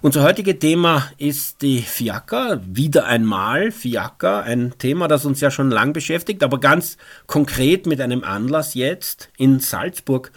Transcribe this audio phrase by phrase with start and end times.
[0.00, 2.60] Unser heutiges Thema ist die Fiaker.
[2.64, 8.00] Wieder einmal Fiaker, ein Thema, das uns ja schon lang beschäftigt, aber ganz konkret mit
[8.00, 9.28] einem Anlass jetzt.
[9.38, 10.30] In Salzburg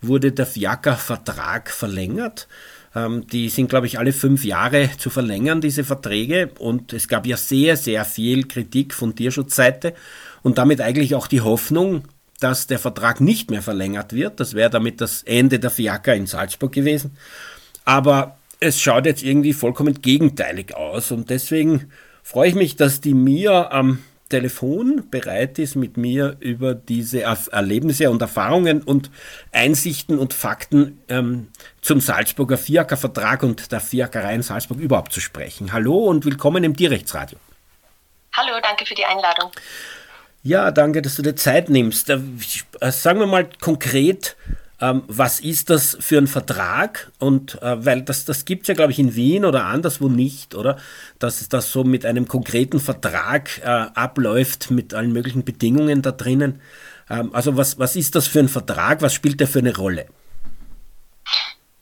[0.00, 2.46] wurde der Fiaker-Vertrag verlängert.
[2.94, 6.52] Ähm, die sind, glaube ich, alle fünf Jahre zu verlängern, diese Verträge.
[6.60, 9.94] Und es gab ja sehr, sehr viel Kritik von Tierschutzseite
[10.44, 12.04] und damit eigentlich auch die Hoffnung,
[12.38, 14.38] dass der Vertrag nicht mehr verlängert wird.
[14.38, 17.16] Das wäre damit das Ende der Fiaker in Salzburg gewesen.
[17.84, 21.90] Aber es schaut jetzt irgendwie vollkommen gegenteilig aus und deswegen
[22.22, 28.10] freue ich mich, dass die Mia am Telefon bereit ist, mit mir über diese Erlebnisse
[28.10, 29.10] und Erfahrungen und
[29.52, 31.48] Einsichten und Fakten ähm,
[31.80, 35.72] zum Salzburger Fiaker-Vertrag und der Fiakerei in Salzburg überhaupt zu sprechen.
[35.72, 37.38] Hallo und willkommen im Tierrechtsradio.
[38.36, 39.50] Hallo, danke für die Einladung.
[40.42, 42.10] Ja, danke, dass du dir Zeit nimmst.
[42.10, 42.20] Äh,
[42.90, 44.36] sagen wir mal konkret,
[44.80, 47.10] ähm, was ist das für ein Vertrag?
[47.18, 50.54] Und äh, weil das, das gibt es ja, glaube ich, in Wien oder anderswo nicht,
[50.54, 50.78] oder?
[51.18, 56.60] Dass das so mit einem konkreten Vertrag äh, abläuft, mit allen möglichen Bedingungen da drinnen.
[57.10, 59.02] Ähm, also was, was ist das für ein Vertrag?
[59.02, 60.06] Was spielt der für eine Rolle?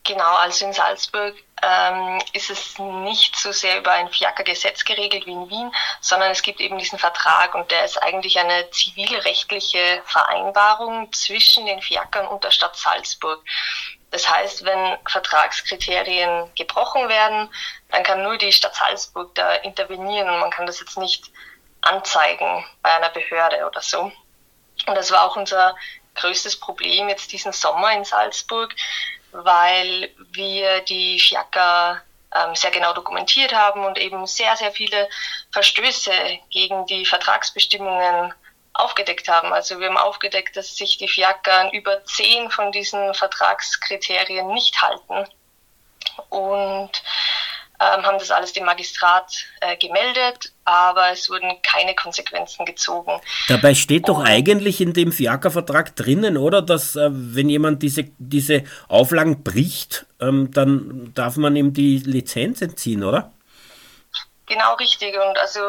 [0.07, 5.33] Genau, also in Salzburg ähm, ist es nicht so sehr über ein Fiaker-Gesetz geregelt wie
[5.33, 11.13] in Wien, sondern es gibt eben diesen Vertrag und der ist eigentlich eine zivilrechtliche Vereinbarung
[11.13, 13.43] zwischen den Fiakern und der Stadt Salzburg.
[14.13, 17.53] Das heißt, wenn Vertragskriterien gebrochen werden,
[17.91, 21.33] dann kann nur die Stadt Salzburg da intervenieren und man kann das jetzt nicht
[21.81, 24.13] anzeigen bei einer Behörde oder so.
[24.87, 25.75] Und das war auch unser
[26.15, 28.75] größtes Problem jetzt diesen Sommer in Salzburg
[29.45, 32.03] weil wir die Fiaker
[32.35, 35.09] ähm, sehr genau dokumentiert haben und eben sehr, sehr viele
[35.53, 36.13] Verstöße
[36.51, 38.33] gegen die Vertragsbestimmungen
[38.73, 39.53] aufgedeckt haben.
[39.53, 44.81] Also wir haben aufgedeckt, dass sich die Fiaker an über zehn von diesen Vertragskriterien nicht
[44.83, 45.27] halten.
[46.29, 46.91] Und
[47.79, 53.21] haben das alles dem Magistrat äh, gemeldet, aber es wurden keine Konsequenzen gezogen.
[53.49, 58.05] Dabei steht doch Und, eigentlich in dem Fiaker-Vertrag drinnen, oder, dass äh, wenn jemand diese,
[58.19, 63.33] diese Auflagen bricht, ähm, dann darf man ihm die Lizenz entziehen, oder?
[64.47, 65.15] Genau richtig.
[65.15, 65.61] Und also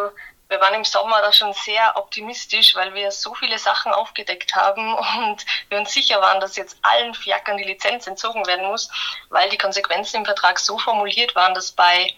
[0.50, 4.94] wir waren im Sommer da schon sehr optimistisch, weil wir so viele Sachen aufgedeckt haben
[5.20, 8.90] und wir uns sicher waren, dass jetzt allen Fiakern die Lizenz entzogen werden muss,
[9.30, 12.10] weil die Konsequenzen im Vertrag so formuliert waren, dass bei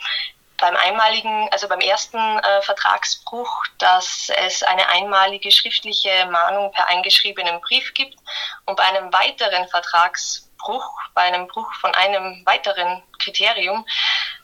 [0.59, 7.61] beim einmaligen, also beim ersten äh, Vertragsbruch, dass es eine einmalige schriftliche Mahnung per eingeschriebenen
[7.61, 8.17] Brief gibt
[8.65, 13.85] und bei einem weiteren Vertragsbruch, bei einem Bruch von einem weiteren Kriterium,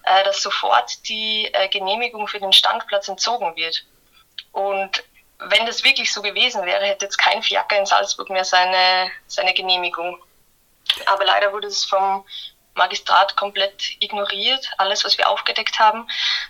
[0.05, 3.85] äh, dass sofort die äh, Genehmigung für den Standplatz entzogen wird.
[4.51, 5.03] Und
[5.39, 9.53] wenn das wirklich so gewesen wäre, hätte jetzt kein Fiaker in Salzburg mehr seine, seine
[9.53, 10.17] Genehmigung.
[11.07, 12.25] Aber leider wurde es vom
[12.75, 16.07] Magistrat komplett ignoriert, alles, was wir aufgedeckt haben.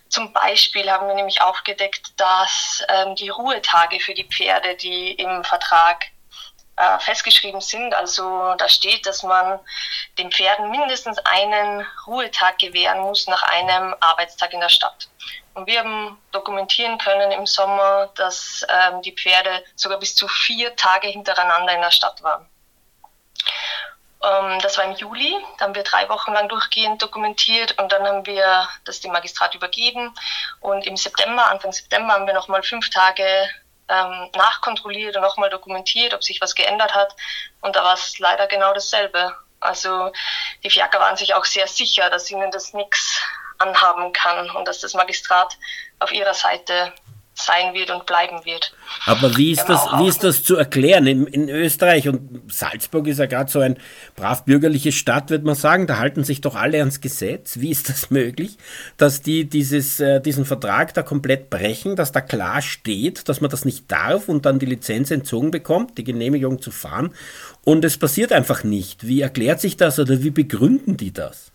[0.10, 5.44] Zum Beispiel haben wir nämlich aufgedeckt, dass ähm, die Ruhetage für die Pferde, die im
[5.44, 6.06] Vertrag
[6.78, 7.94] äh, festgeschrieben sind.
[7.94, 9.60] Also da steht, dass man
[10.18, 15.08] den Pferden mindestens einen Ruhetag gewähren muss nach einem Arbeitstag in der Stadt.
[15.54, 20.76] Und wir haben dokumentieren können im Sommer, dass ähm, die Pferde sogar bis zu vier
[20.76, 22.46] Tage hintereinander in der Stadt waren.
[24.22, 28.06] Ähm, das war im Juli, da haben wir drei Wochen lang durchgehend dokumentiert und dann
[28.06, 30.14] haben wir das dem Magistrat übergeben.
[30.60, 33.24] Und im September, Anfang September, haben wir nochmal fünf Tage
[33.90, 37.16] ähm, nachkontrolliert und nochmal dokumentiert, ob sich was geändert hat.
[37.62, 39.36] Und da war es leider genau dasselbe.
[39.60, 40.12] Also
[40.64, 43.22] die Fiaker waren sich auch sehr sicher, dass ihnen das nichts
[43.58, 45.58] anhaben kann und dass das Magistrat
[46.00, 46.94] auf ihrer Seite
[47.36, 48.74] sein wird und bleiben wird.
[49.06, 51.06] Aber wie ist, das, wie ist das zu erklären?
[51.06, 53.78] In, in Österreich und Salzburg ist ja gerade so ein
[54.16, 57.60] brav bürgerliche Stadt, würde man sagen, da halten sich doch alle ans Gesetz.
[57.60, 58.58] Wie ist das möglich,
[58.98, 63.52] dass die dieses, äh, diesen Vertrag da komplett brechen, dass da klar steht, dass man
[63.52, 67.14] das nicht darf und dann die Lizenz entzogen bekommt, die Genehmigung zu fahren
[67.64, 69.06] und es passiert einfach nicht?
[69.08, 71.52] Wie erklärt sich das oder wie begründen die das?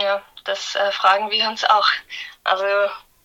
[0.00, 1.88] Ja, das äh, fragen wir uns auch.
[2.44, 2.64] Also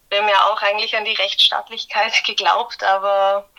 [0.10, 3.50] wir haben ja auch eigentlich an die Rechtsstaatlichkeit geglaubt, aber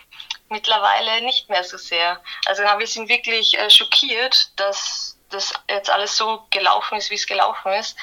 [0.49, 2.19] mittlerweile nicht mehr so sehr.
[2.45, 7.27] Also wir sind wirklich äh, schockiert, dass das jetzt alles so gelaufen ist, wie es
[7.27, 7.95] gelaufen ist.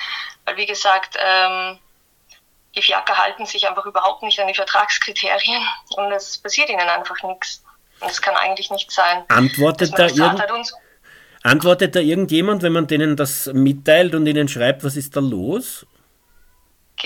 [0.45, 1.79] Weil wie gesagt, ähm,
[2.77, 5.63] die Fiaker halten sich einfach überhaupt nicht an die Vertragskriterien
[5.97, 7.65] und es passiert ihnen einfach nichts.
[8.01, 9.25] Und das kann eigentlich nicht sein.
[9.29, 10.73] Antwortet da, irgend
[11.43, 15.87] antwortet da irgendjemand, wenn man denen das mitteilt und ihnen schreibt, was ist da los?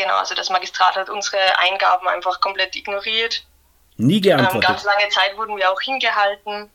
[0.00, 3.44] Genau, also das Magistrat hat unsere Eingaben einfach komplett ignoriert.
[3.98, 4.54] Nie geantwortet.
[4.54, 6.70] Ähm, ganz lange Zeit wurden wir auch hingehalten.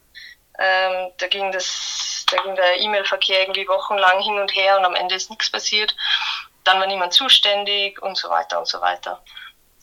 [0.60, 4.94] Ähm, da ging das, da ging der E-Mail-Verkehr irgendwie wochenlang hin und her und am
[4.94, 5.95] Ende ist nichts passiert.
[6.66, 9.24] Dann war niemand zuständig und so weiter und so weiter.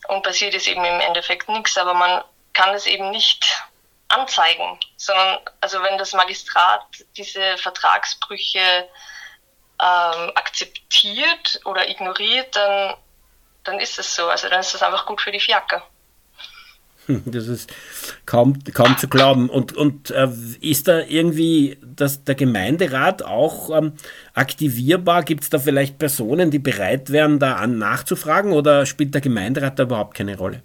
[0.07, 2.23] Und passiert ist eben im Endeffekt nichts, aber man
[2.53, 3.45] kann es eben nicht
[4.07, 6.87] anzeigen, sondern also wenn das Magistrat
[7.17, 8.89] diese Vertragsbrüche
[9.81, 12.95] ähm, akzeptiert oder ignoriert, dann,
[13.65, 14.27] dann ist es so.
[14.29, 15.83] Also dann ist das einfach gut für die Fiaker.
[17.25, 17.73] Das ist
[18.27, 19.51] kaum, kaum zu glauben.
[19.51, 20.29] Und, und äh,
[20.61, 23.95] ist da irgendwie das, der Gemeinderat auch ähm,
[24.35, 25.23] aktivierbar?
[25.23, 29.79] Gibt es da vielleicht Personen, die bereit wären, da an nachzufragen oder spielt der Gemeinderat
[29.79, 30.63] da überhaupt keine Rolle?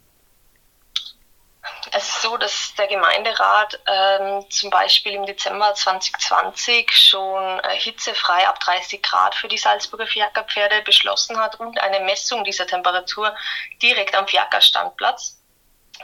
[1.91, 8.47] Es ist so, dass der Gemeinderat ähm, zum Beispiel im Dezember 2020 schon äh, hitzefrei
[8.47, 13.35] ab 30 Grad für die Salzburger Fiakerpferde beschlossen hat und eine Messung dieser Temperatur
[13.81, 15.37] direkt am Fiakerstandplatz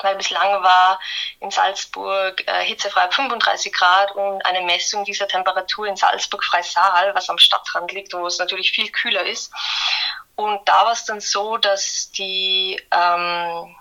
[0.02, 1.00] weil bislang war
[1.40, 7.38] in Salzburg äh, hitzefrei 35 Grad und eine Messung dieser Temperatur in Salzburg-Freisaal, was am
[7.38, 9.54] Stadtrand liegt, wo es natürlich viel kühler ist.
[10.36, 13.76] Und da war es dann so, dass die, ähm,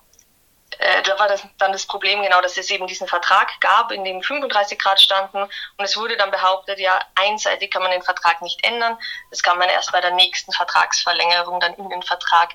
[0.82, 4.05] äh, da war das dann das Problem genau, dass es eben diesen Vertrag gab, in
[4.05, 8.43] dem 35 Grad standen und es wurde dann behauptet, ja, einseitig kann man den Vertrag
[8.43, 8.99] nicht ändern,
[9.31, 12.50] das kann man erst bei der nächsten Vertragsverlängerung dann in den Vertrag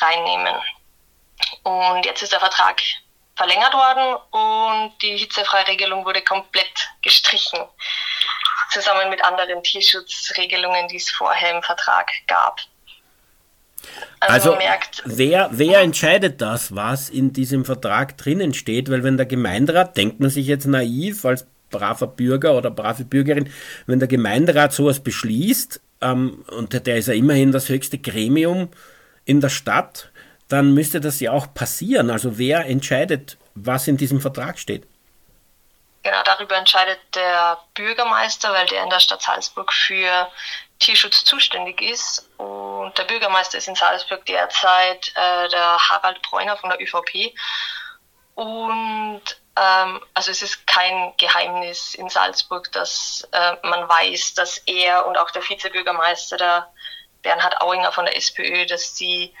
[0.00, 0.54] reinnehmen.
[1.64, 2.80] Und jetzt ist der Vertrag
[3.36, 7.58] verlängert worden und die Hitzefreiregelung wurde komplett gestrichen,
[8.70, 12.60] zusammen mit anderen Tierschutzregelungen, die es vorher im Vertrag gab.
[14.28, 18.90] Also, also merkt, wer, wer entscheidet das, was in diesem Vertrag drinnen steht?
[18.90, 23.48] Weil wenn der Gemeinderat, denkt man sich jetzt naiv als braver Bürger oder brave Bürgerin,
[23.86, 28.68] wenn der Gemeinderat sowas beschließt, ähm, und der ist ja immerhin das höchste Gremium
[29.24, 30.10] in der Stadt,
[30.48, 32.10] dann müsste das ja auch passieren.
[32.10, 34.86] Also wer entscheidet, was in diesem Vertrag steht?
[36.04, 40.30] Genau, darüber entscheidet der Bürgermeister, weil der in der Stadt Salzburg für
[40.78, 42.28] Tierschutz zuständig ist.
[42.36, 47.34] Und der Bürgermeister ist in Salzburg derzeit äh, der Harald Bräuner von der ÖVP.
[48.34, 49.22] Und
[49.56, 55.16] ähm, also es ist kein Geheimnis in Salzburg, dass äh, man weiß, dass er und
[55.16, 56.70] auch der Vizebürgermeister, der
[57.22, 59.34] Bernhard Auinger von der SPÖ, dass sie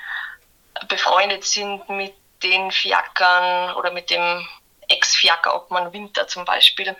[0.88, 4.48] befreundet sind mit den Fiakern oder mit dem
[4.88, 6.96] Ex-Fiaker Obmann Winter zum Beispiel.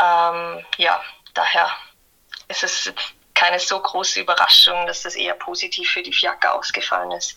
[0.00, 1.00] Ähm, ja,
[1.34, 1.68] daher
[2.48, 2.92] ist es
[3.34, 7.36] keine so große Überraschung, dass das eher positiv für die Fiaker ausgefallen ist.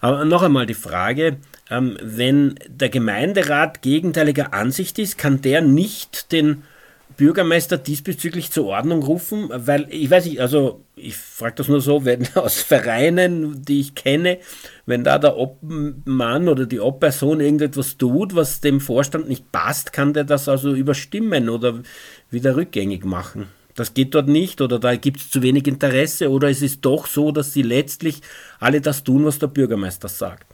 [0.00, 1.38] Aber noch einmal die Frage,
[1.70, 6.66] ähm, wenn der Gemeinderat gegenteiliger Ansicht ist, kann der nicht den
[7.22, 9.48] Bürgermeister diesbezüglich zur Ordnung rufen?
[9.48, 13.94] Weil ich weiß nicht, also ich frage das nur so, wenn aus Vereinen, die ich
[13.94, 14.38] kenne,
[14.86, 20.14] wenn da der Obmann oder die Obperson irgendetwas tut, was dem Vorstand nicht passt, kann
[20.14, 21.82] der das also überstimmen oder
[22.32, 23.46] wieder rückgängig machen.
[23.76, 27.06] Das geht dort nicht oder da gibt es zu wenig Interesse oder es ist doch
[27.06, 28.20] so, dass sie letztlich
[28.58, 30.51] alle das tun, was der Bürgermeister sagt.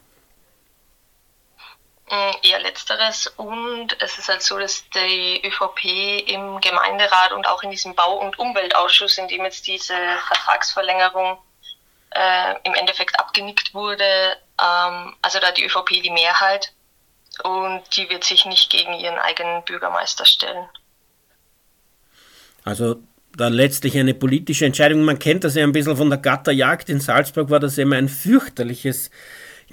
[2.42, 7.70] Eher letzteres und es ist halt so, dass die ÖVP im Gemeinderat und auch in
[7.70, 9.94] diesem Bau- und Umweltausschuss, in dem jetzt diese
[10.26, 11.38] Vertragsverlängerung
[12.10, 16.72] äh, im Endeffekt abgenickt wurde, ähm, also da hat die ÖVP die Mehrheit
[17.44, 20.68] und die wird sich nicht gegen ihren eigenen Bürgermeister stellen.
[22.64, 22.96] Also
[23.36, 25.04] dann letztlich eine politische Entscheidung.
[25.04, 28.08] Man kennt das ja ein bisschen von der Gatterjagd in Salzburg, war das immer ein
[28.08, 29.10] fürchterliches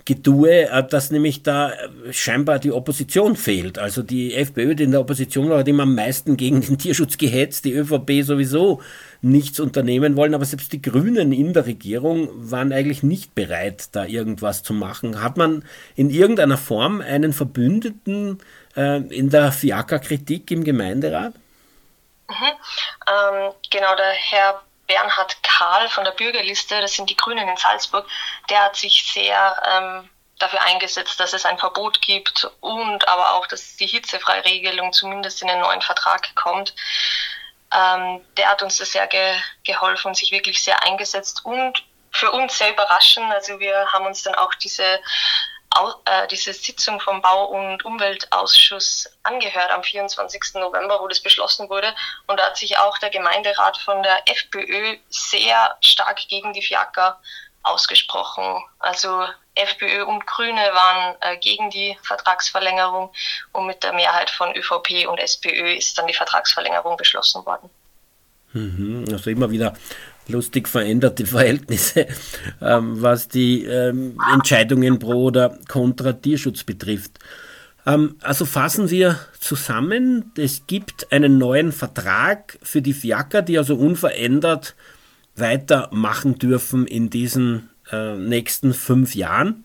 [0.05, 3.79] Gedue, äh, dass nämlich da äh, scheinbar die Opposition fehlt.
[3.79, 7.17] Also die FPÖ, die in der Opposition war, hat immer am meisten gegen den Tierschutz
[7.17, 8.81] gehetzt, die ÖVP sowieso
[9.21, 14.05] nichts unternehmen wollen, aber selbst die Grünen in der Regierung waren eigentlich nicht bereit, da
[14.05, 15.23] irgendwas zu machen.
[15.23, 18.37] Hat man in irgendeiner Form einen Verbündeten
[18.77, 21.33] äh, in der Fiaker-Kritik im Gemeinderat?
[22.29, 22.33] Mhm.
[23.07, 28.07] Ähm, genau, der Herr Bernhard Karl von der Bürgerliste, das sind die Grünen in Salzburg,
[28.49, 33.47] der hat sich sehr ähm, dafür eingesetzt, dass es ein Verbot gibt und aber auch,
[33.47, 36.75] dass die Hitzefreiregelung zumindest in den neuen Vertrag kommt.
[37.73, 42.57] Ähm, der hat uns sehr ge geholfen und sich wirklich sehr eingesetzt und für uns
[42.57, 43.31] sehr überraschend.
[43.31, 44.99] Also wir haben uns dann auch diese
[46.05, 50.55] äh, diese Sitzung vom Bau- und Umweltausschuss angehört am 24.
[50.55, 51.93] November, wo das beschlossen wurde.
[52.27, 57.19] Und da hat sich auch der Gemeinderat von der FPÖ sehr stark gegen die Fiaker
[57.63, 58.63] ausgesprochen.
[58.79, 63.11] Also FPÖ und Grüne waren äh, gegen die Vertragsverlängerung
[63.53, 67.69] und mit der Mehrheit von ÖVP und SPÖ ist dann die Vertragsverlängerung beschlossen worden.
[68.53, 69.75] Mhm, also immer wieder
[70.27, 72.07] lustig veränderte Verhältnisse,
[72.61, 77.19] ähm, was die ähm, Entscheidungen pro oder contra Tierschutz betrifft.
[77.85, 83.75] Ähm, also fassen wir zusammen, es gibt einen neuen Vertrag für die Fiaker, die also
[83.75, 84.75] unverändert
[85.35, 89.64] weitermachen dürfen in diesen äh, nächsten fünf Jahren.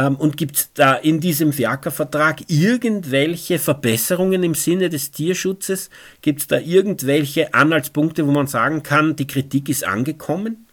[0.00, 5.90] Ähm, und gibt es da in diesem Fiaker-Vertrag irgendwelche Verbesserungen im Sinne des Tierschutzes?
[6.22, 10.66] Gibt es da irgendwelche Anhaltspunkte, wo man sagen kann, die Kritik ist angekommen?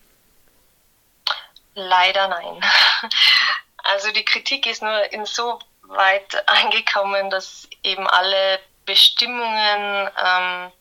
[1.76, 2.62] Leider nein.
[3.90, 10.72] Also die Kritik ist nur insoweit angekommen, dass eben alle Bestimmungen ähm,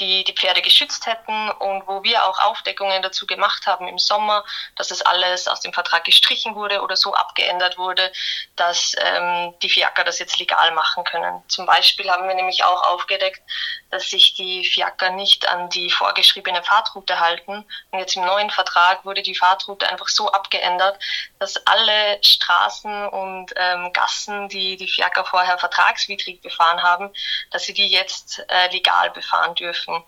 [0.00, 4.44] die die Pferde geschützt hätten und wo wir auch Aufdeckungen dazu gemacht haben im Sommer,
[4.76, 8.12] dass es alles aus dem Vertrag gestrichen wurde oder so abgeändert wurde,
[8.56, 11.42] dass ähm, die Fiaker das jetzt legal machen können.
[11.48, 13.42] Zum Beispiel haben wir nämlich auch aufgedeckt,
[13.90, 17.64] dass sich die Fiaker nicht an die vorgeschriebene Fahrtroute halten.
[17.90, 20.98] Und jetzt im neuen Vertrag wurde die Fahrtroute einfach so abgeändert,
[21.38, 27.10] dass alle Straßen und ähm, Gassen, die die Fiaker vorher vertragswidrig befahren haben,
[27.50, 30.02] dass sie die jetzt äh, legal befahren dürfen.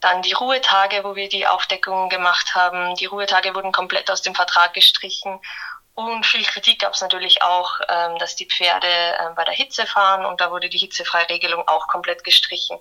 [0.00, 2.94] Dann die Ruhetage, wo wir die Aufdeckungen gemacht haben.
[2.96, 5.40] Die Ruhetage wurden komplett aus dem Vertrag gestrichen.
[5.96, 9.86] Und viel Kritik gab es natürlich auch, ähm, dass die Pferde ähm, bei der Hitze
[9.86, 12.78] fahren und da wurde die Hitzefreiregelung auch komplett gestrichen.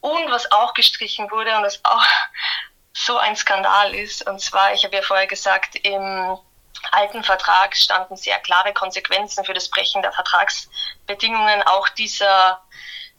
[0.00, 2.04] Und was auch gestrichen wurde und was auch
[2.92, 6.38] so ein Skandal ist, und zwar, ich habe ja vorher gesagt, im
[6.92, 11.64] alten Vertrag standen sehr klare Konsequenzen für das Brechen der Vertragsbedingungen.
[11.64, 12.62] Auch dieser,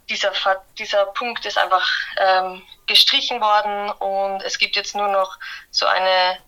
[0.07, 0.31] dieser,
[0.77, 1.85] dieser Punkt ist einfach
[2.15, 5.37] ähm, gestrichen worden und es gibt jetzt nur noch
[5.69, 6.39] so eine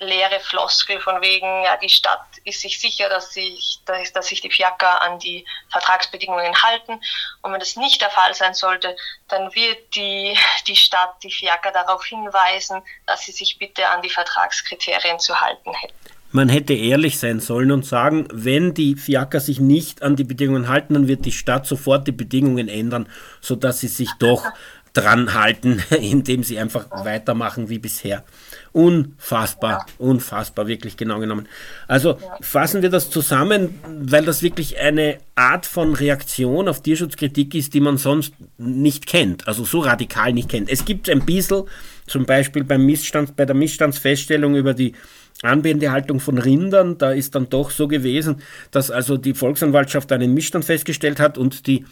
[0.00, 4.40] leere Floskel von wegen, ja, die Stadt ist sich sicher, dass sich, dass, dass sich
[4.40, 7.00] die Fiaker an die Vertragsbedingungen halten.
[7.42, 8.96] Und wenn das nicht der Fall sein sollte,
[9.28, 10.36] dann wird die,
[10.66, 15.72] die Stadt die Fiaker darauf hinweisen, dass sie sich bitte an die Vertragskriterien zu halten
[15.74, 15.94] hätten.
[16.30, 20.68] Man hätte ehrlich sein sollen und sagen, wenn die Fiaker sich nicht an die Bedingungen
[20.68, 23.08] halten, dann wird die Stadt sofort die Bedingungen ändern,
[23.40, 24.44] sodass sie sich doch
[24.92, 28.24] dran halten, indem sie einfach weitermachen wie bisher.
[28.78, 29.86] Unfassbar, ja.
[29.98, 31.48] unfassbar, wirklich genau genommen.
[31.88, 32.38] Also ja.
[32.40, 37.80] fassen wir das zusammen, weil das wirklich eine Art von Reaktion auf Tierschutzkritik ist, die
[37.80, 40.70] man sonst nicht kennt, also so radikal nicht kennt.
[40.70, 41.64] Es gibt ein bisschen,
[42.06, 44.92] zum Beispiel beim Missstand, bei der Missstandsfeststellung über die
[45.42, 48.36] Anwendehaltung von Rindern, da ist dann doch so gewesen,
[48.70, 51.84] dass also die Volksanwaltschaft einen Missstand festgestellt hat und die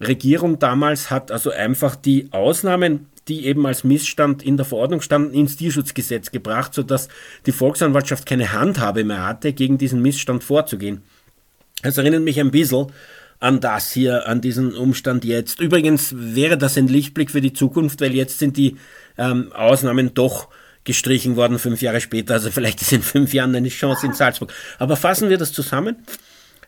[0.00, 5.34] Regierung damals hat also einfach die Ausnahmen, die eben als Missstand in der Verordnung standen,
[5.34, 7.08] ins Tierschutzgesetz gebracht, sodass
[7.46, 11.02] die Volksanwaltschaft keine Handhabe mehr hatte, gegen diesen Missstand vorzugehen.
[11.82, 12.86] Das erinnert mich ein bisschen
[13.40, 15.60] an das hier, an diesen Umstand jetzt.
[15.60, 18.76] Übrigens wäre das ein Lichtblick für die Zukunft, weil jetzt sind die
[19.16, 20.48] ähm, Ausnahmen doch
[20.84, 22.34] gestrichen worden, fünf Jahre später.
[22.34, 24.52] Also vielleicht ist in fünf Jahren eine Chance in Salzburg.
[24.78, 25.96] Aber fassen wir das zusammen.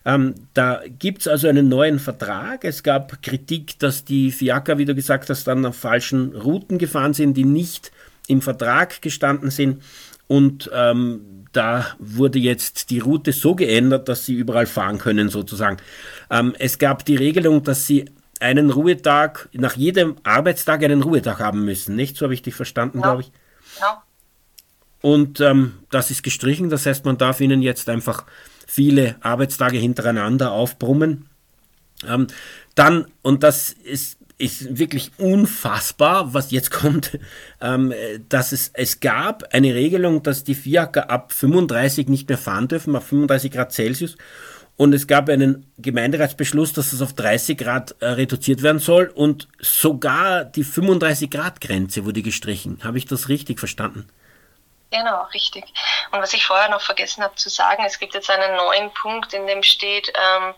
[0.03, 2.65] Ähm, da gibt es also einen neuen Vertrag.
[2.65, 7.13] Es gab Kritik, dass die Fiaker, wie du gesagt hast, dann auf falschen Routen gefahren
[7.13, 7.91] sind, die nicht
[8.27, 9.83] im Vertrag gestanden sind.
[10.27, 15.77] Und ähm, da wurde jetzt die Route so geändert, dass sie überall fahren können, sozusagen.
[16.29, 18.05] Ähm, es gab die Regelung, dass sie
[18.39, 21.95] einen Ruhetag, nach jedem Arbeitstag einen Ruhetag haben müssen.
[21.95, 22.17] Nicht?
[22.17, 23.03] So habe ich dich verstanden, ja.
[23.03, 23.31] glaube ich.
[23.79, 24.03] Ja.
[25.01, 28.25] Und ähm, das ist gestrichen, das heißt, man darf ihnen jetzt einfach
[28.71, 31.25] viele Arbeitstage hintereinander aufbrummen.
[32.07, 32.27] Ähm,
[32.73, 37.19] dann, und das ist, ist wirklich unfassbar, was jetzt kommt,
[37.61, 37.93] ähm,
[38.29, 42.95] dass es, es gab eine Regelung, dass die Fiaker ab 35 nicht mehr fahren dürfen,
[42.95, 44.15] auf 35 Grad Celsius.
[44.77, 49.11] Und es gab einen Gemeinderatsbeschluss, dass es auf 30 Grad äh, reduziert werden soll.
[49.13, 52.79] Und sogar die 35 Grad Grenze wurde gestrichen.
[52.83, 54.05] Habe ich das richtig verstanden?
[54.91, 55.63] Genau, richtig.
[56.11, 59.33] Und was ich vorher noch vergessen habe zu sagen, es gibt jetzt einen neuen Punkt,
[59.33, 60.53] in dem steht, ähm,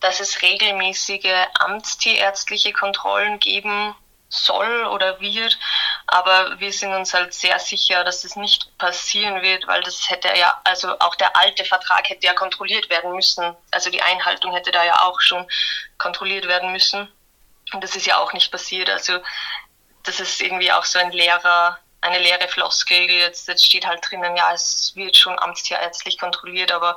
[0.00, 3.96] dass es regelmäßige amtstierärztliche Kontrollen geben
[4.28, 5.58] soll oder wird.
[6.06, 10.28] Aber wir sind uns halt sehr sicher, dass das nicht passieren wird, weil das hätte
[10.36, 13.56] ja, also auch der alte Vertrag hätte ja kontrolliert werden müssen.
[13.70, 15.48] Also die Einhaltung hätte da ja auch schon
[15.96, 17.10] kontrolliert werden müssen.
[17.72, 18.90] Und das ist ja auch nicht passiert.
[18.90, 19.18] Also
[20.02, 23.10] das ist irgendwie auch so ein leerer eine leere Floskel.
[23.10, 26.96] Jetzt, jetzt steht halt drinnen, ja, es wird schon amtstierärztlich kontrolliert, aber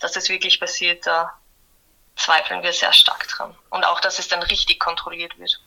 [0.00, 1.32] dass das wirklich passiert, da
[2.16, 3.54] zweifeln wir sehr stark dran.
[3.70, 5.60] Und auch, dass es dann richtig kontrolliert wird.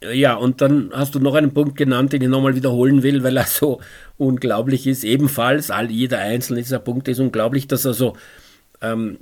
[0.00, 3.36] Ja, und dann hast du noch einen Punkt genannt, den ich nochmal wiederholen will, weil
[3.36, 3.80] er so
[4.16, 5.02] unglaublich ist.
[5.02, 8.16] Ebenfalls, all, jeder einzelne dieser Punkte ist unglaublich, dass also
[8.80, 9.18] ähm,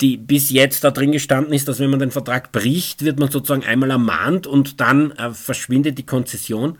[0.00, 3.30] die bis jetzt da drin gestanden ist, dass wenn man den Vertrag bricht, wird man
[3.30, 6.78] sozusagen einmal ermahnt und dann äh, verschwindet die Konzession.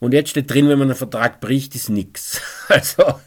[0.00, 2.40] Und jetzt steht drin, wenn man den Vertrag bricht, ist nichts.
[2.68, 3.20] Also,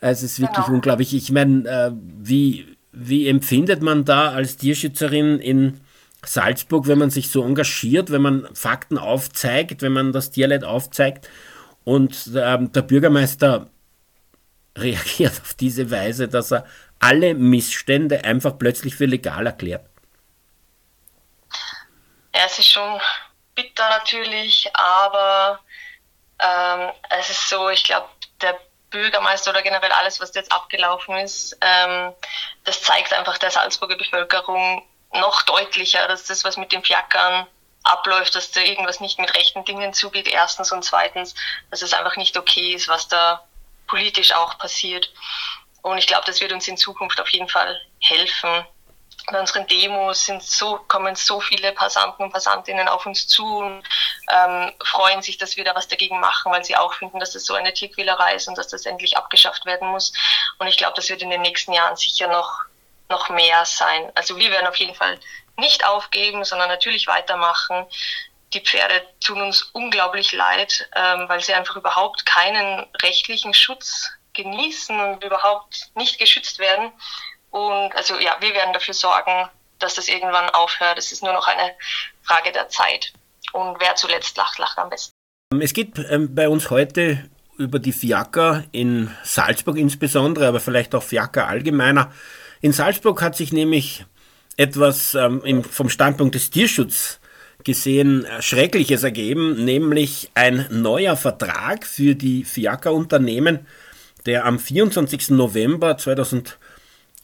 [0.00, 0.76] es ist wirklich genau.
[0.76, 1.14] unglaublich.
[1.14, 5.80] Ich meine, äh, wie, wie empfindet man da als Tierschützerin in
[6.24, 11.28] Salzburg, wenn man sich so engagiert, wenn man Fakten aufzeigt, wenn man das Tierleid aufzeigt
[11.84, 13.68] und ähm, der Bürgermeister
[14.76, 16.66] reagiert auf diese Weise, dass er
[16.98, 19.84] alle Missstände einfach plötzlich für legal erklärt.
[22.34, 23.00] Ja, es ist schon
[23.54, 25.60] bitter natürlich, aber
[26.40, 28.08] ähm, es ist so, ich glaube,
[28.40, 28.58] der
[28.90, 32.12] Bürgermeister oder generell alles, was jetzt abgelaufen ist, ähm,
[32.64, 37.46] das zeigt einfach der Salzburger Bevölkerung noch deutlicher, dass das, was mit den Fiakern
[37.82, 41.34] abläuft, dass da irgendwas nicht mit rechten Dingen zugeht, erstens und zweitens,
[41.70, 43.44] dass es einfach nicht okay ist, was da
[43.86, 45.10] politisch auch passiert.
[45.82, 48.66] Und ich glaube, das wird uns in Zukunft auf jeden Fall helfen.
[49.26, 53.82] Bei unseren Demos sind so, kommen so viele Passanten und Passantinnen auf uns zu und
[54.30, 57.44] ähm, freuen sich, dass wir da was dagegen machen, weil sie auch finden, dass das
[57.44, 60.12] so eine Tierquälerei ist und dass das endlich abgeschafft werden muss.
[60.58, 62.60] Und ich glaube, das wird in den nächsten Jahren sicher noch,
[63.08, 64.10] noch mehr sein.
[64.14, 65.18] Also wir werden auf jeden Fall
[65.56, 67.86] nicht aufgeben, sondern natürlich weitermachen.
[68.52, 74.98] Die Pferde tun uns unglaublich leid, ähm, weil sie einfach überhaupt keinen rechtlichen Schutz genießen
[74.98, 76.92] und überhaupt nicht geschützt werden.
[77.50, 80.98] Und also ja, wir werden dafür sorgen, dass das irgendwann aufhört.
[80.98, 81.72] Es ist nur noch eine
[82.22, 83.12] Frage der Zeit.
[83.52, 85.12] Und wer zuletzt lacht, lacht am besten.
[85.60, 87.28] Es geht ähm, bei uns heute
[87.58, 92.12] über die Fiaker in Salzburg insbesondere, aber vielleicht auch Fiaker allgemeiner.
[92.60, 94.04] In Salzburg hat sich nämlich
[94.56, 97.20] etwas ähm, vom Standpunkt des Tierschutzes
[97.64, 103.66] gesehen äh, Schreckliches ergeben, nämlich ein neuer Vertrag für die Fiaker-Unternehmen,
[104.26, 105.30] der am 24.
[105.30, 105.96] November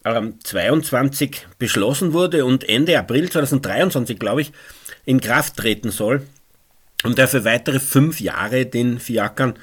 [0.07, 4.53] 2022 beschlossen wurde und Ende April 2023, glaube ich,
[5.05, 6.23] in Kraft treten soll
[7.03, 9.55] und der für weitere fünf Jahre den Fiakern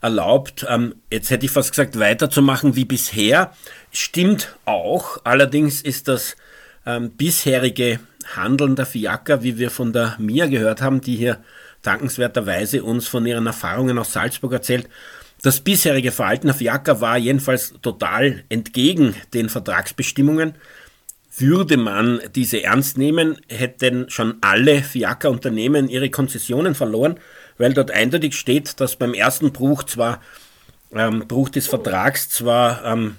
[0.00, 3.52] erlaubt, ähm, jetzt hätte ich fast gesagt, weiterzumachen wie bisher.
[3.92, 6.36] Stimmt auch, allerdings ist das
[6.84, 8.00] ähm, bisherige
[8.34, 11.38] Handeln der Fiaker, wie wir von der Mia gehört haben, die hier
[11.82, 14.88] dankenswerterweise uns von ihren Erfahrungen aus Salzburg erzählt.
[15.44, 20.54] Das bisherige Verhalten der Fiaker war jedenfalls total entgegen den Vertragsbestimmungen.
[21.36, 27.20] Würde man diese ernst nehmen, hätten schon alle Fiaker-Unternehmen ihre Konzessionen verloren,
[27.58, 30.22] weil dort eindeutig steht, dass beim ersten Bruch zwar
[30.94, 33.16] ähm, Bruch des Vertrags zwar ähm,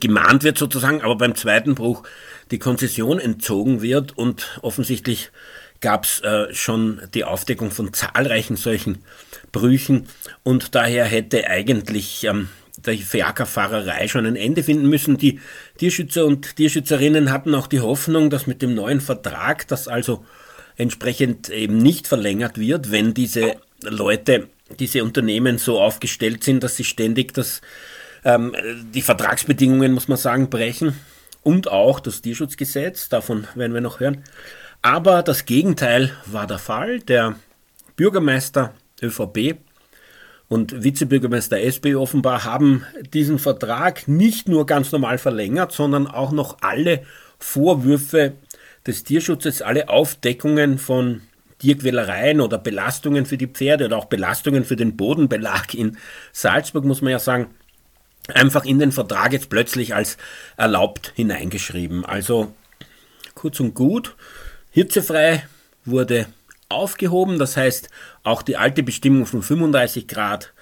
[0.00, 2.02] gemahnt wird sozusagen, aber beim zweiten Bruch
[2.50, 5.30] die Konzession entzogen wird und offensichtlich
[5.82, 9.04] gab es äh, schon die Aufdeckung von zahlreichen solchen
[9.52, 10.06] Brüchen
[10.42, 12.48] und daher hätte eigentlich ähm,
[12.86, 15.18] der Fiakerfahrerei schon ein Ende finden müssen.
[15.18, 15.40] Die
[15.78, 20.24] Tierschützer und Tierschützerinnen hatten auch die Hoffnung, dass mit dem neuen Vertrag, das also
[20.76, 26.84] entsprechend eben nicht verlängert wird, wenn diese Leute, diese Unternehmen so aufgestellt sind, dass sie
[26.84, 27.60] ständig das,
[28.24, 28.54] ähm,
[28.94, 30.94] die Vertragsbedingungen, muss man sagen, brechen
[31.42, 34.24] und auch das Tierschutzgesetz, davon werden wir noch hören.
[34.82, 37.00] Aber das Gegenteil war der Fall.
[37.00, 37.36] Der
[37.96, 39.58] Bürgermeister ÖVP
[40.48, 42.84] und Vizebürgermeister SPÖ offenbar haben
[43.14, 47.02] diesen Vertrag nicht nur ganz normal verlängert, sondern auch noch alle
[47.38, 48.32] Vorwürfe
[48.86, 51.22] des Tierschutzes, alle Aufdeckungen von
[51.60, 55.98] Tierquälereien oder Belastungen für die Pferde oder auch Belastungen für den Bodenbelag in
[56.32, 57.48] Salzburg, muss man ja sagen,
[58.34, 60.16] einfach in den Vertrag jetzt plötzlich als
[60.56, 62.04] erlaubt hineingeschrieben.
[62.04, 62.54] Also
[63.34, 64.16] kurz und gut,
[64.70, 65.44] hitzefrei
[65.84, 66.26] wurde
[66.70, 67.90] aufgehoben, das heißt
[68.22, 70.52] auch die alte Bestimmung von 35 Grad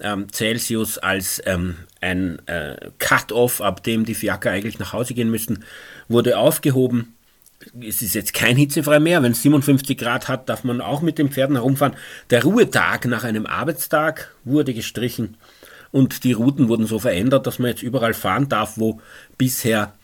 [0.00, 5.30] ähm, Celsius als ähm, ein äh, Cut-off, ab dem die Fiaker eigentlich nach Hause gehen
[5.30, 5.64] müssten,
[6.08, 7.14] wurde aufgehoben.
[7.80, 9.22] Es ist jetzt kein hitzefrei mehr.
[9.22, 11.96] Wenn es 57 Grad hat, darf man auch mit den Pferden herumfahren.
[12.30, 15.36] Der Ruhetag nach einem Arbeitstag wurde gestrichen
[15.90, 19.00] und die Routen wurden so verändert, dass man jetzt überall fahren darf, wo
[19.36, 19.94] bisher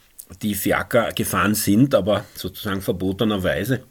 [0.43, 3.83] die Fiaker gefahren sind, aber sozusagen verbotenerweise.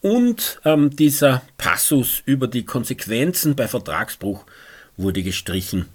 [0.00, 4.44] Und ähm, dieser Passus über die Konsequenzen bei Vertragsbruch
[4.96, 5.86] wurde gestrichen.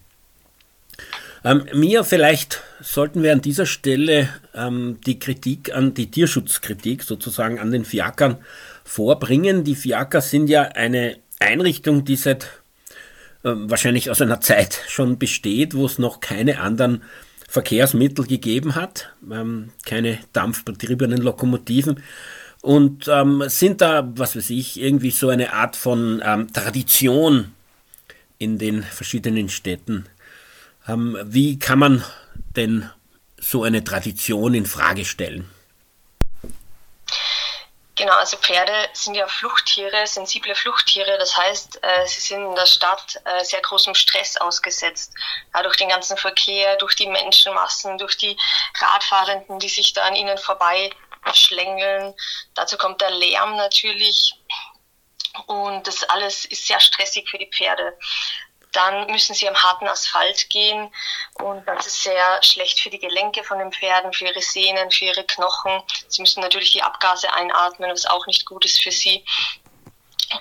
[1.43, 7.59] Ähm, mir vielleicht sollten wir an dieser Stelle ähm, die Kritik an die Tierschutzkritik sozusagen
[7.59, 8.37] an den Fiakern
[8.83, 9.63] vorbringen.
[9.63, 12.47] Die Fiaker sind ja eine Einrichtung, die seit
[13.43, 17.01] ähm, wahrscheinlich aus einer Zeit schon besteht, wo es noch keine anderen
[17.47, 22.03] Verkehrsmittel gegeben hat, ähm, keine dampfbetriebenen Lokomotiven
[22.61, 27.55] und ähm, sind da, was weiß ich, irgendwie so eine Art von ähm, Tradition
[28.37, 30.07] in den verschiedenen Städten.
[30.87, 32.03] Ähm, wie kann man
[32.55, 32.89] denn
[33.39, 35.49] so eine Tradition in Frage stellen?
[37.95, 41.17] Genau, also Pferde sind ja Fluchttiere, sensible Fluchttiere.
[41.19, 45.13] Das heißt, äh, sie sind in der Stadt äh, sehr großem Stress ausgesetzt.
[45.53, 48.35] Ja, durch den ganzen Verkehr, durch die Menschenmassen, durch die
[48.79, 50.89] Radfahrenden, die sich da an ihnen vorbei
[51.33, 52.13] schlängeln.
[52.53, 54.35] Dazu kommt der Lärm natürlich.
[55.47, 57.97] Und das alles ist sehr stressig für die Pferde
[58.71, 60.93] dann müssen sie am harten Asphalt gehen
[61.35, 65.05] und das ist sehr schlecht für die Gelenke von den Pferden, für ihre Sehnen, für
[65.05, 65.83] ihre Knochen.
[66.07, 69.25] Sie müssen natürlich die Abgase einatmen, was auch nicht gut ist für sie.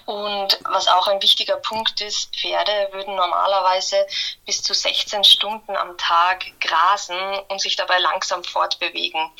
[0.06, 4.06] Und was auch ein wichtiger Punkt ist, Pferde würden normalerweise
[4.46, 9.32] bis zu 16 Stunden am Tag grasen und sich dabei langsam fortbewegen.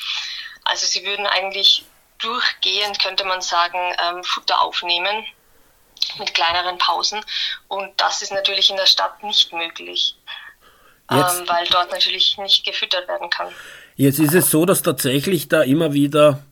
[0.64, 1.84] Also sie würden eigentlich
[2.18, 5.24] durchgehend, könnte man sagen, ähm, Futter aufnehmen
[6.18, 7.20] mit kleineren Pausen.
[7.68, 10.16] Und das ist natürlich in der Stadt nicht möglich,
[11.10, 13.48] ähm, weil dort natürlich nicht gefüttert werden kann.
[13.96, 16.42] Jetzt ist es so, dass tatsächlich da immer wieder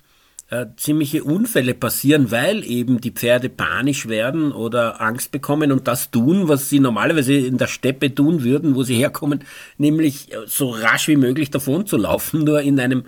[0.51, 6.11] äh, ziemliche Unfälle passieren, weil eben die Pferde panisch werden oder Angst bekommen und das
[6.11, 9.45] tun, was sie normalerweise in der Steppe tun würden, wo sie herkommen,
[9.77, 12.45] nämlich äh, so rasch wie möglich davon zu laufen.
[12.45, 13.07] Nur in einem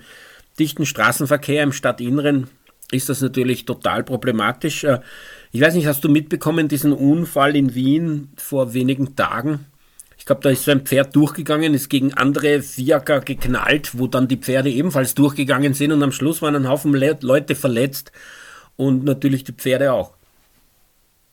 [0.59, 2.49] dichten Straßenverkehr im Stadtinneren
[2.91, 4.83] ist das natürlich total problematisch.
[4.83, 4.99] Äh,
[5.51, 9.65] ich weiß nicht, hast du mitbekommen, diesen Unfall in Wien vor wenigen Tagen?
[10.17, 14.27] Ich glaube, da ist so ein Pferd durchgegangen, ist gegen andere Fiaker geknallt, wo dann
[14.27, 18.11] die Pferde ebenfalls durchgegangen sind und am Schluss waren ein Haufen Le Leute verletzt
[18.75, 20.13] und natürlich die Pferde auch.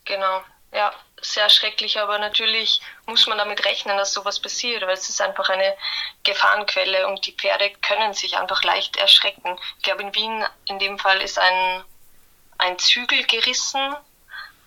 [0.05, 0.41] Genau,
[0.73, 5.21] ja, sehr schrecklich, aber natürlich muss man damit rechnen, dass sowas passiert, weil es ist
[5.21, 5.75] einfach eine
[6.23, 9.59] Gefahrenquelle und die Pferde können sich einfach leicht erschrecken.
[9.77, 11.83] Ich glaube, in Wien in dem Fall ist ein,
[12.57, 13.95] ein Zügel gerissen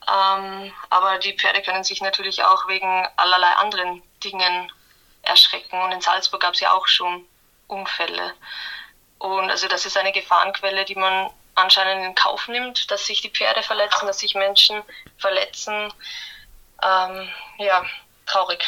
[0.09, 4.73] ähm, aber die Pferde können sich natürlich auch wegen allerlei anderen Dingen
[5.23, 5.81] erschrecken.
[5.81, 7.27] Und in Salzburg gab es ja auch schon
[7.69, 8.35] Unfälle.
[9.19, 13.31] Und also das ist eine Gefahrenquelle, die man anscheinend in Kauf nimmt, dass sich die
[13.31, 14.83] Pferde verletzen, dass sich Menschen
[15.19, 15.93] verletzen.
[16.83, 17.85] Ähm, ja,
[18.27, 18.61] traurig.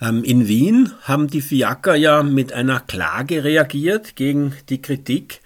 [0.00, 5.40] Ähm, in Wien haben die Fiaker ja mit einer Klage reagiert gegen die Kritik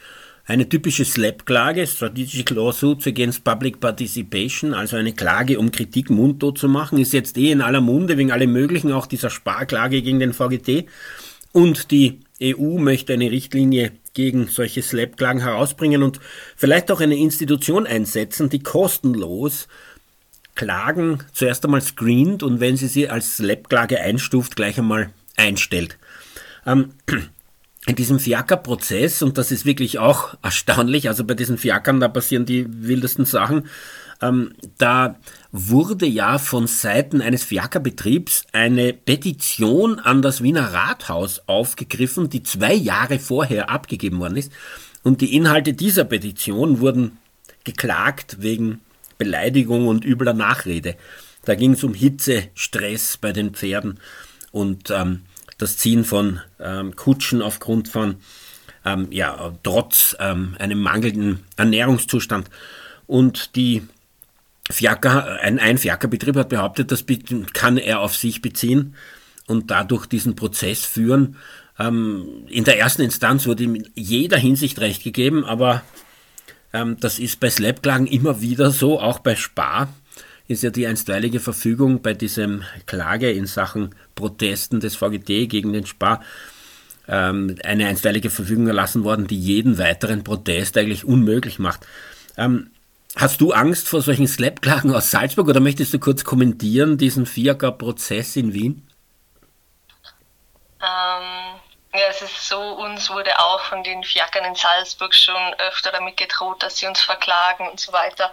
[0.49, 6.69] eine typische SLAP-Klage, Strategic Lawsuits Against Public Participation, also eine Klage, um Kritik mundtot zu
[6.69, 10.33] machen, ist jetzt eh in aller Munde wegen allem Möglichen, auch dieser Sparklage gegen den
[10.33, 10.87] VGT.
[11.53, 16.19] Und die EU möchte eine Richtlinie gegen solche SLAP-Klagen herausbringen und
[16.57, 19.69] vielleicht auch eine Institution einsetzen, die kostenlos
[20.59, 25.99] Klagen zuerst einmal screent und wenn sie sie als SLAP-Klage einstuft, gleich einmal einstellt.
[26.67, 26.91] Ähm,
[27.87, 32.45] in diesem Fiaker-Prozess, und das ist wirklich auch erstaunlich, also bei diesen Fiakern, da passieren
[32.45, 33.69] die wildesten Sachen,
[34.21, 35.15] ähm, da
[35.53, 42.75] wurde ja von Seiten eines Fiakerbetriebs eine Petition an das Wiener Rathaus aufgegriffen, die zwei
[42.75, 44.53] Jahre vorher abgegeben worden ist.
[45.05, 47.19] Und die Inhalte dieser Petition wurden
[47.63, 48.81] geklagt wegen
[49.19, 50.97] Beleidigung und übler Nachrede.
[51.45, 54.01] Da ging es um Hitze, Stress bei den Pferden
[54.51, 55.23] und ähm,
[55.59, 58.17] das Ziehen von ähm, Kutschen aufgrund von
[58.85, 62.49] ähm, ja, trotz ähm, einem mangelnden Ernährungszustand.
[63.07, 63.83] Und die
[64.71, 67.05] Fiaker, ein, ein Fiakerbetrieb hat behauptet, das
[67.53, 68.95] kann er auf sich beziehen
[69.47, 71.37] und dadurch diesen Prozess führen.
[71.79, 75.83] Ähm, in der ersten Instanz wurde ihm in jeder Hinsicht recht gegeben, aber
[76.81, 79.89] ähm, das ist bei Slapklagen immer wieder so, auch bei Spar
[80.49, 85.85] ist ja die einstweilige Verfügung bei diesem Klage in Sachen Protesten des VGT gegen den
[85.85, 86.23] Spar
[87.07, 91.87] ähm, eine einstweilige Verfügung erlassen worden, die jeden weiteren Protest eigentlich unmöglich macht.
[92.37, 92.71] Ähm,
[93.15, 98.37] hast du Angst vor solchen Slap-Klagen aus Salzburg oder möchtest du kurz kommentieren diesen Fiaker-Prozess
[98.37, 98.83] in Wien?
[100.81, 101.48] Ähm,
[101.99, 106.17] ja, es ist so, uns wurde auch von den Fiakern in Salzburg schon öfter damit
[106.17, 108.31] gedroht, dass sie uns verklagen und so weiter.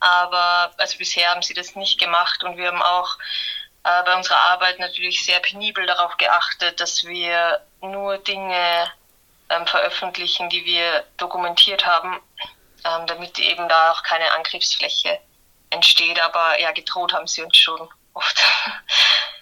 [0.00, 3.18] Aber also bisher haben sie das nicht gemacht und wir haben auch
[3.84, 8.90] äh, bei unserer Arbeit natürlich sehr penibel darauf geachtet, dass wir nur Dinge
[9.48, 12.20] ähm, veröffentlichen, die wir dokumentiert haben,
[12.84, 15.18] ähm, damit eben da auch keine Angriffsfläche
[15.70, 16.20] entsteht.
[16.20, 18.42] Aber ja, gedroht haben sie uns schon oft.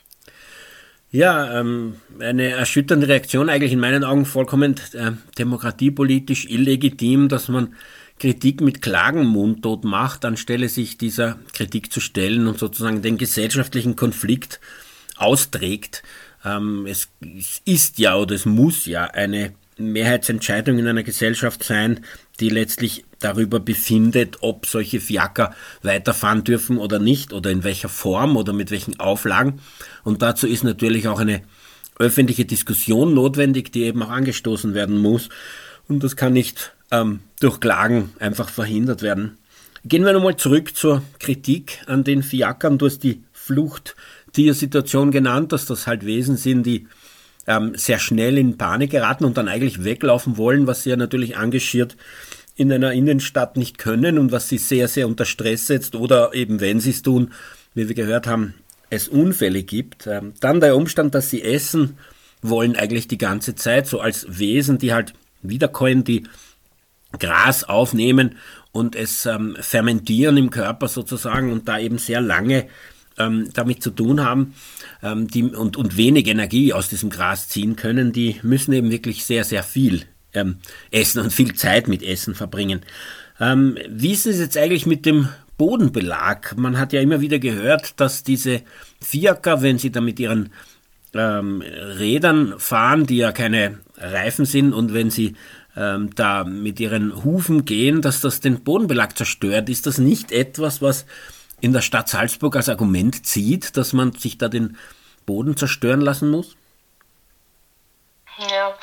[1.13, 7.75] Ja, ähm, eine erschütternde Reaktion, eigentlich in meinen Augen vollkommen äh, demokratiepolitisch illegitim, dass man
[8.21, 13.97] Kritik mit Klagen mundtot macht, anstelle sich dieser Kritik zu stellen und sozusagen den gesellschaftlichen
[13.97, 14.61] Konflikt
[15.17, 16.05] austrägt.
[16.45, 22.05] Ähm, es, es ist ja oder es muss ja eine Mehrheitsentscheidung in einer Gesellschaft sein,
[22.39, 28.37] die letztlich darüber befindet, ob solche Fiaker weiterfahren dürfen oder nicht oder in welcher Form
[28.37, 29.61] oder mit welchen Auflagen.
[30.03, 31.43] Und dazu ist natürlich auch eine
[31.99, 35.29] öffentliche Diskussion notwendig, die eben auch angestoßen werden muss.
[35.87, 39.37] Und das kann nicht ähm, durch Klagen einfach verhindert werden.
[39.85, 42.79] Gehen wir nochmal zurück zur Kritik an den Fiakern.
[42.79, 46.87] Du hast die Fluchttiersituation genannt, dass das halt Wesen sind, die
[47.47, 51.37] ähm, sehr schnell in Panik geraten und dann eigentlich weglaufen wollen, was sie ja natürlich
[51.37, 51.97] engagiert
[52.61, 56.61] in einer Innenstadt nicht können und was sie sehr, sehr unter Stress setzt oder eben
[56.61, 57.33] wenn sie es tun,
[57.75, 58.53] wie wir gehört haben,
[58.91, 60.07] es Unfälle gibt.
[60.07, 61.97] Ähm, dann der Umstand, dass sie essen
[62.43, 66.25] wollen eigentlich die ganze Zeit, so als Wesen, die halt wiederkäuen, die
[67.19, 68.37] Gras aufnehmen
[68.73, 72.67] und es ähm, fermentieren im Körper sozusagen und da eben sehr lange
[73.17, 74.55] ähm, damit zu tun haben
[75.03, 79.25] ähm, die, und, und wenig Energie aus diesem Gras ziehen können, die müssen eben wirklich
[79.25, 80.59] sehr, sehr viel ähm,
[80.91, 82.83] essen und viel Zeit mit Essen verbringen.
[83.41, 86.57] Ähm, wie ist es jetzt eigentlich mit dem Bodenbelag?
[86.57, 88.63] Man hat ja immer wieder gehört, dass diese
[89.03, 90.51] Fiaker, wenn sie da mit ihren
[91.15, 95.35] ähm, Rädern fahren, die ja keine Reifen sind, und wenn sie
[95.77, 99.69] ähm, da mit ihren Hufen gehen, dass das den Bodenbelag zerstört.
[99.69, 101.07] Ist das nicht etwas, was
[101.61, 104.77] in der Stadt Salzburg als Argument zieht, dass man sich da den
[105.27, 106.57] Boden zerstören lassen muss?
[108.39, 108.75] Ja,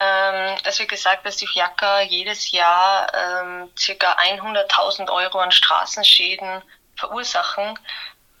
[0.00, 4.12] ähm, es wird gesagt, dass die Fiaker jedes Jahr ähm, ca.
[4.12, 6.62] 100.000 Euro an Straßenschäden
[6.96, 7.78] verursachen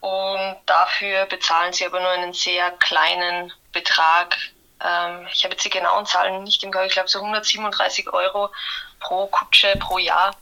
[0.00, 4.36] und dafür bezahlen sie aber nur einen sehr kleinen Betrag.
[4.84, 8.50] Ähm, ich habe jetzt die genauen Zahlen nicht im Kopf, ich glaube so 137 Euro
[9.00, 10.36] pro Kutsche pro Jahr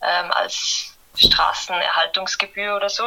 [0.00, 3.06] ähm, als Straßenerhaltungsgebühr oder so.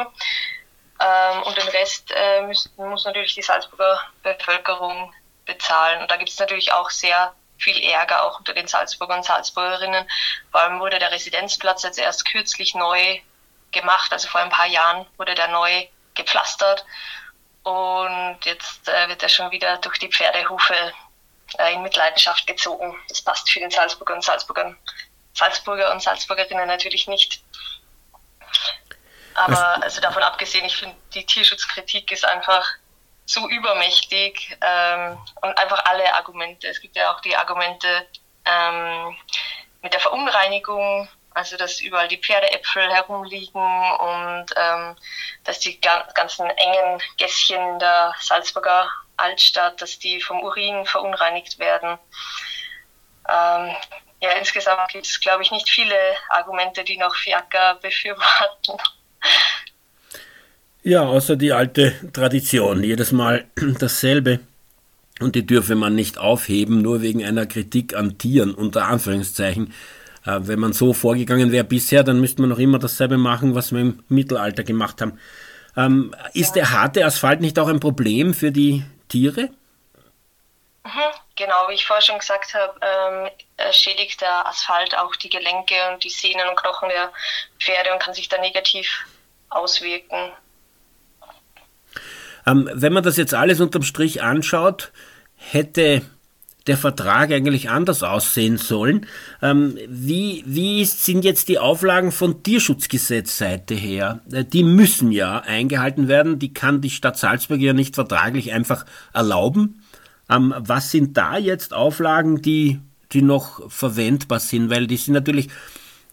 [1.00, 5.14] Ähm, und den Rest äh, müssen, muss natürlich die Salzburger Bevölkerung
[5.46, 6.02] bezahlen.
[6.02, 10.08] Und da gibt es natürlich auch sehr viel Ärger auch unter den Salzburgern und Salzburgerinnen.
[10.52, 13.20] Vor allem wurde der Residenzplatz jetzt erst kürzlich neu
[13.72, 16.86] gemacht, also vor ein paar Jahren wurde der neu gepflastert
[17.64, 20.94] und jetzt äh, wird er schon wieder durch die Pferdehufe
[21.58, 22.96] äh, in Mitleidenschaft gezogen.
[23.10, 24.78] Das passt für den Salzburger und Salzburgern,
[25.34, 27.44] Salzburger und Salzburgerinnen natürlich nicht.
[29.36, 32.66] Aber also davon abgesehen, ich finde, die Tierschutzkritik ist einfach
[33.28, 36.68] so übermächtig ähm, und einfach alle Argumente.
[36.68, 38.08] Es gibt ja auch die Argumente
[38.46, 39.16] ähm,
[39.82, 44.96] mit der Verunreinigung, also dass überall die Pferdeäpfel herumliegen und ähm,
[45.44, 52.00] dass die ganzen engen Gässchen der Salzburger Altstadt, dass die vom Urin verunreinigt werden.
[53.28, 53.76] Ähm,
[54.20, 55.98] ja, insgesamt gibt es, glaube ich, nicht viele
[56.30, 58.78] Argumente, die noch Fiaker befürworten.
[60.88, 62.82] Ja, außer die alte Tradition.
[62.82, 63.44] Jedes Mal
[63.80, 64.40] dasselbe.
[65.20, 69.74] Und die dürfe man nicht aufheben, nur wegen einer Kritik an Tieren, unter Anführungszeichen.
[70.26, 73.74] Äh, wenn man so vorgegangen wäre bisher, dann müsste man noch immer dasselbe machen, was
[73.74, 75.20] wir im Mittelalter gemacht haben.
[75.76, 79.50] Ähm, ist der harte Asphalt nicht auch ein Problem für die Tiere?
[81.36, 83.30] Genau, wie ich vorher schon gesagt habe, ähm,
[83.74, 87.12] schädigt der Asphalt auch die Gelenke und die Sehnen und Knochen der
[87.60, 89.06] Pferde und kann sich da negativ
[89.50, 90.32] auswirken.
[92.48, 94.92] Ähm, wenn man das jetzt alles unterm Strich anschaut,
[95.36, 96.02] hätte
[96.68, 99.06] der Vertrag eigentlich anders aussehen sollen.
[99.42, 104.22] Ähm, wie wie sind jetzt die Auflagen von Tierschutzgesetzseite her?
[104.32, 106.40] Äh, die müssen ja eingehalten werden.
[106.40, 109.82] Die kann die Stadt Salzburg ja nicht vertraglich einfach erlauben.
[110.30, 112.80] Ähm, was sind da jetzt Auflagen, die,
[113.14, 114.70] die noch verwendbar sind?
[114.70, 115.50] Weil die sind natürlich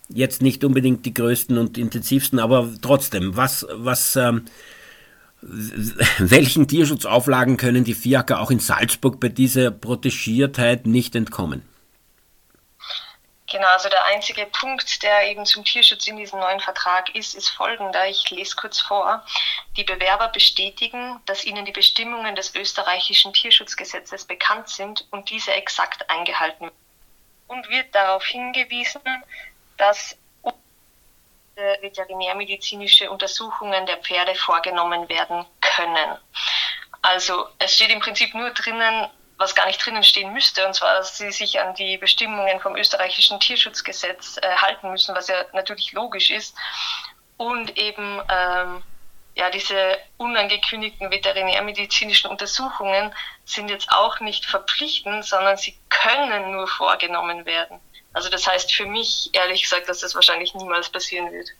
[0.08, 4.42] jetzt nicht unbedingt die größten und intensivsten, aber trotzdem, was, was ähm,
[5.46, 11.68] welchen Tierschutzauflagen können die Fiaker auch in Salzburg bei dieser Protegiertheit nicht entkommen?
[13.50, 17.50] Genau, also der einzige Punkt, der eben zum Tierschutz in diesem neuen Vertrag ist, ist
[17.50, 18.09] folgender.
[18.09, 19.24] Ich lese kurz vor.
[19.76, 26.11] Die Bewerber bestätigen, dass ihnen die Bestimmungen des österreichischen Tierschutzgesetzes bekannt sind und diese exakt
[26.11, 26.76] eingehalten werden.
[27.46, 29.02] Und wird darauf hingewiesen,
[29.76, 30.16] dass
[31.56, 36.18] veterinärmedizinische Untersuchungen der Pferde vorgenommen werden können.
[37.02, 40.94] Also es steht im Prinzip nur drinnen, was gar nicht drinnen stehen müsste, und zwar,
[40.94, 45.92] dass sie sich an die Bestimmungen vom österreichischen Tierschutzgesetz äh, halten müssen, was ja natürlich
[45.92, 46.56] logisch ist.
[47.36, 48.82] Und eben ähm,
[49.34, 53.12] ja, diese unangekündigten veterinärmedizinischen Untersuchungen
[53.44, 57.80] sind jetzt auch nicht verpflichtend, sondern sie können nur vorgenommen werden.
[58.14, 61.50] Also das heißt für mich ehrlich gesagt, dass das wahrscheinlich niemals passieren wird.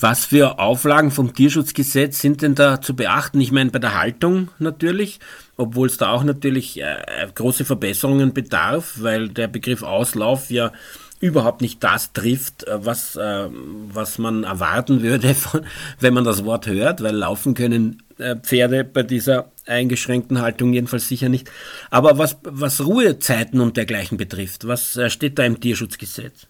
[0.00, 3.40] Was für Auflagen vom Tierschutzgesetz sind denn da zu beachten?
[3.40, 5.20] Ich meine, bei der Haltung natürlich,
[5.56, 6.96] obwohl es da auch natürlich äh,
[7.32, 10.72] große Verbesserungen bedarf, weil der Begriff Auslauf ja
[11.20, 15.64] überhaupt nicht das trifft, äh, was, äh, was man erwarten würde, von,
[16.00, 18.02] wenn man das Wort hört, weil laufen können
[18.42, 21.50] Pferde bei dieser eingeschränkten Haltung jedenfalls sicher nicht.
[21.90, 26.46] Aber was, was Ruhezeiten und dergleichen betrifft, was äh, steht da im Tierschutzgesetz?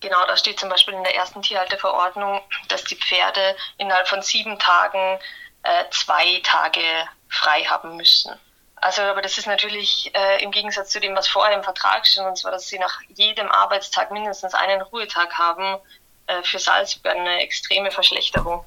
[0.00, 4.58] Genau, da steht zum Beispiel in der ersten Tierhalteverordnung, dass die Pferde innerhalb von sieben
[4.58, 5.18] Tagen
[5.62, 6.80] äh, zwei Tage
[7.28, 8.32] frei haben müssen.
[8.76, 12.22] Also, aber das ist natürlich äh, im Gegensatz zu dem, was vorher im Vertrag steht,
[12.24, 15.80] und zwar, dass sie nach jedem Arbeitstag mindestens einen Ruhetag haben,
[16.26, 18.64] äh, für Salzburg eine extreme Verschlechterung.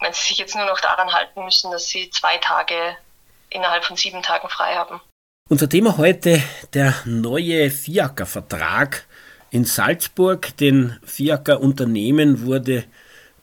[0.00, 2.74] Wenn sie sich jetzt nur noch daran halten müssen, dass sie zwei Tage
[3.50, 5.00] innerhalb von sieben Tagen frei haben.
[5.48, 6.42] Unser Thema heute
[6.74, 9.06] der neue FIACA-Vertrag
[9.50, 10.56] in Salzburg.
[10.58, 12.84] Den FIACA-Unternehmen wurde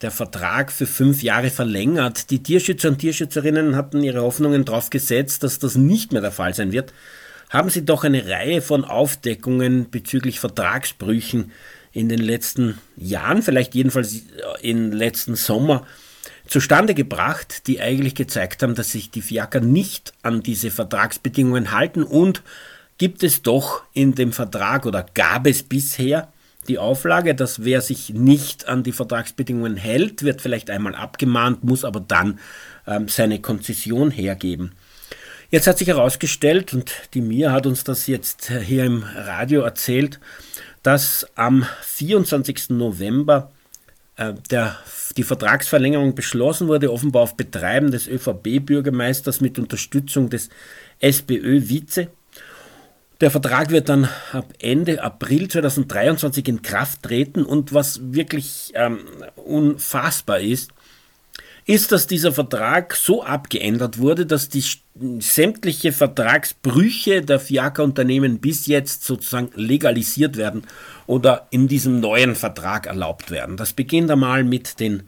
[0.01, 2.29] der Vertrag für fünf Jahre verlängert.
[2.29, 6.53] Die Tierschützer und Tierschützerinnen hatten ihre Hoffnungen darauf gesetzt, dass das nicht mehr der Fall
[6.53, 6.93] sein wird.
[7.49, 11.51] Haben sie doch eine Reihe von Aufdeckungen bezüglich Vertragsbrüchen
[11.91, 14.21] in den letzten Jahren, vielleicht jedenfalls
[14.61, 15.87] im letzten Sommer,
[16.47, 22.03] zustande gebracht, die eigentlich gezeigt haben, dass sich die Fiaker nicht an diese Vertragsbedingungen halten
[22.03, 22.43] und
[22.97, 26.29] gibt es doch in dem Vertrag oder gab es bisher
[26.67, 31.85] die Auflage, dass wer sich nicht an die Vertragsbedingungen hält, wird vielleicht einmal abgemahnt, muss
[31.85, 32.39] aber dann
[32.87, 34.71] ähm, seine Konzession hergeben.
[35.51, 40.19] Jetzt hat sich herausgestellt, und die Mia hat uns das jetzt hier im Radio erzählt,
[40.81, 42.71] dass am 24.
[42.71, 43.54] November äh,
[44.17, 44.77] der,
[45.17, 50.49] die Vertragsverlängerung beschlossen wurde, offenbar auf Betreiben des ÖVP-Bürgermeisters mit Unterstützung des
[50.99, 52.09] SPÖ-Vize
[53.21, 58.99] der Vertrag wird dann ab Ende April 2023 in Kraft treten und was wirklich ähm,
[59.35, 60.71] unfassbar ist,
[61.65, 64.63] ist, dass dieser Vertrag so abgeändert wurde, dass die
[65.19, 70.63] sämtliche Vertragsbrüche der Fiaker-Unternehmen bis jetzt sozusagen legalisiert werden
[71.07, 73.57] oder in diesem neuen Vertrag erlaubt werden.
[73.57, 75.03] Das beginnt einmal mit den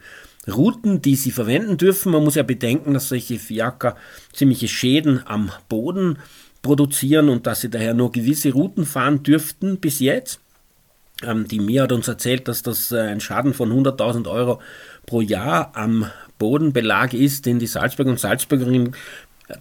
[0.48, 2.10] Routen, die sie verwenden dürfen.
[2.10, 3.96] Man muss ja bedenken, dass solche Fiaker
[4.32, 6.18] ziemliche Schäden am Boden
[6.62, 10.40] produzieren und dass sie daher nur gewisse Routen fahren dürften bis jetzt.
[11.22, 14.60] Ähm, die Mia hat uns erzählt, dass das äh, ein Schaden von 100.000 Euro
[15.06, 16.06] pro Jahr am
[16.38, 18.94] Bodenbelag ist, den die Salzburger und Salzburgerinnen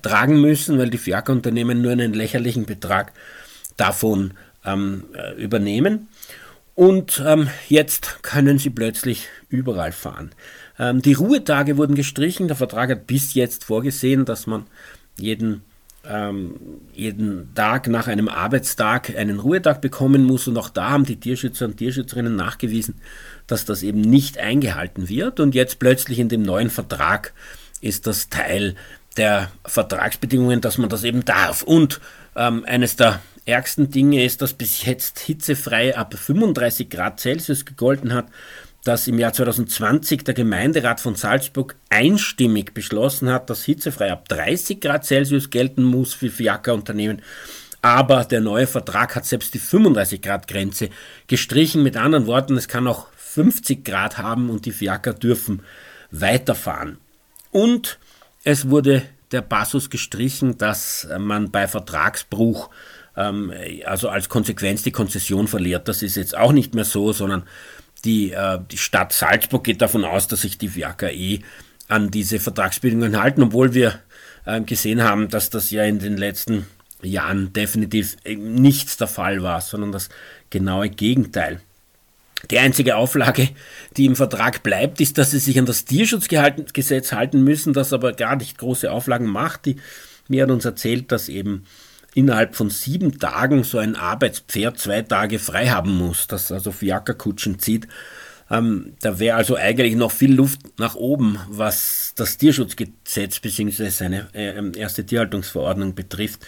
[0.02, 3.14] tragen müssen, weil die Fiakerunternehmen nur einen lächerlichen Betrag
[3.78, 4.32] davon
[4.66, 6.08] ähm, äh, übernehmen.
[6.76, 10.32] Und ähm, jetzt können sie plötzlich überall fahren.
[10.78, 12.48] Ähm, die Ruhetage wurden gestrichen.
[12.48, 14.68] Der Vertrag hat bis jetzt vorgesehen, dass man
[15.18, 15.64] jeden
[16.10, 16.56] ähm,
[16.94, 20.48] jeden Tag nach einem Arbeitstag einen Ruhetag bekommen muss.
[20.48, 22.96] Und auch da haben die Tierschützer und Tierschützerinnen nachgewiesen,
[23.46, 25.40] dass das eben nicht eingehalten wird.
[25.40, 27.34] Und jetzt plötzlich in dem neuen Vertrag
[27.82, 28.76] ist das Teil
[29.18, 31.64] der Vertragsbedingungen, dass man das eben darf.
[31.64, 32.00] Und
[32.36, 38.14] ähm, eines der ärgsten Dinge ist, dass bis jetzt hitzefrei ab 35 Grad Celsius gegolten
[38.14, 38.28] hat
[38.88, 44.80] dass im Jahr 2020 der Gemeinderat von Salzburg einstimmig beschlossen hat, dass hitzefrei ab 30
[44.80, 47.22] Grad Celsius gelten muss für Fiaker-Unternehmen.
[47.82, 50.90] Aber der neue Vertrag hat selbst die 35 Grad Grenze
[51.28, 51.84] gestrichen.
[51.84, 55.64] Mit anderen Worten, es kann auch 50 Grad haben und die Fiaker dürfen
[56.10, 56.98] weiterfahren.
[57.52, 58.00] Und
[58.46, 62.70] es wurde der Passus gestrichen, dass man bei Vertragsbruch
[63.18, 63.52] ähm,
[63.86, 65.90] also als Konsequenz die Konzession verliert.
[65.90, 67.44] Das ist jetzt auch nicht mehr so, sondern
[68.06, 71.40] die, äh, die Stadt Salzburg geht davon aus, dass sich die WKE
[71.88, 74.00] an diese Vertragsbedingungen halten, obwohl wir
[74.46, 76.68] äh, gesehen haben, dass das ja in den letzten
[77.02, 80.10] Jahren definitiv nichts der Fall war, sondern das
[80.50, 81.62] genaue Gegenteil.
[82.52, 83.50] Die einzige Auflage,
[83.98, 88.14] die im Vertrag bleibt, ist, dass sie sich an das Tierschutzgesetz halten müssen, das aber
[88.14, 89.66] gar nicht große Auflagen macht.
[89.66, 89.78] Die,
[90.28, 91.66] mir hat uns erzählt, dass eben
[92.14, 97.60] innerhalb von sieben Tagen so ein Arbeitspferd zwei Tage frei haben muss, das also Fiakerkutschen
[97.60, 97.88] zieht.
[98.50, 103.90] Ähm, da wäre also eigentlich noch viel Luft nach oben, was das Tierschutzgesetz bzw.
[103.90, 106.46] seine äh, ähm, erste Tierhaltungsverordnung betrifft.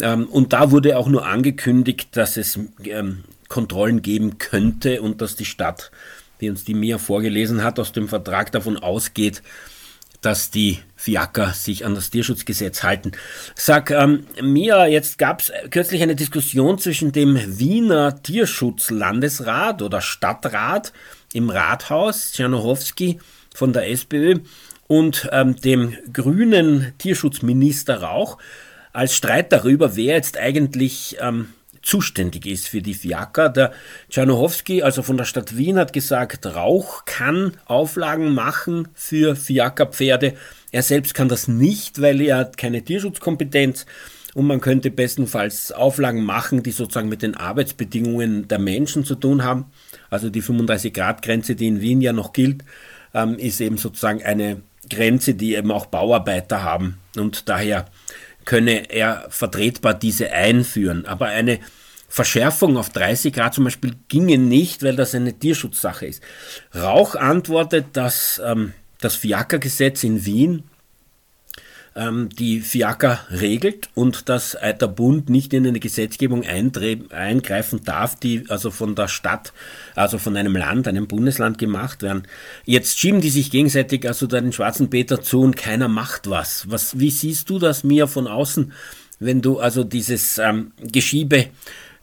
[0.00, 5.36] Ähm, und da wurde auch nur angekündigt, dass es ähm, Kontrollen geben könnte und dass
[5.36, 5.90] die Stadt,
[6.38, 9.42] wie uns die Mia vorgelesen hat, aus dem Vertrag davon ausgeht,
[10.20, 13.12] dass die Fiaker sich an das Tierschutzgesetz halten.
[13.54, 20.92] Sag ähm, Mia, jetzt gab es kürzlich eine Diskussion zwischen dem Wiener Tierschutzlandesrat oder Stadtrat
[21.32, 23.20] im Rathaus, Czernochowski
[23.54, 24.40] von der SPÖ,
[24.88, 28.38] und ähm, dem grünen Tierschutzminister Rauch
[28.92, 31.52] als Streit darüber, wer jetzt eigentlich ähm,
[31.88, 33.48] zuständig ist für die Fiaker.
[33.48, 33.72] Der
[34.10, 40.34] Czernochowski, also von der Stadt Wien, hat gesagt, Rauch kann Auflagen machen für Fiakerpferde.
[40.70, 43.86] Er selbst kann das nicht, weil er hat keine Tierschutzkompetenz
[44.34, 49.42] und man könnte bestenfalls Auflagen machen, die sozusagen mit den Arbeitsbedingungen der Menschen zu tun
[49.42, 49.66] haben.
[50.10, 52.64] Also die 35 Grad Grenze, die in Wien ja noch gilt,
[53.14, 54.60] ähm, ist eben sozusagen eine
[54.90, 57.86] Grenze, die eben auch Bauarbeiter haben und daher
[58.44, 61.04] könne er vertretbar diese einführen.
[61.04, 61.58] Aber eine
[62.08, 66.22] Verschärfung auf 30 Grad zum Beispiel ginge nicht, weil das eine Tierschutzsache ist.
[66.74, 70.64] Rauch antwortet, dass ähm, das Fiaker-Gesetz in Wien
[71.98, 78.16] ähm, die Fiaker regelt und dass äh, der Bund nicht in eine Gesetzgebung eingreifen darf,
[78.16, 79.52] die also von der Stadt,
[79.94, 82.22] also von einem Land, einem Bundesland gemacht werden.
[82.64, 86.70] Jetzt schieben die sich gegenseitig also den schwarzen Peter zu und keiner macht was.
[86.70, 88.72] was wie siehst du das mir von außen,
[89.20, 91.46] wenn du also dieses ähm, Geschiebe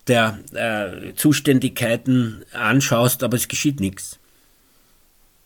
[0.07, 4.19] der äh, Zuständigkeiten anschaust, aber es geschieht nichts?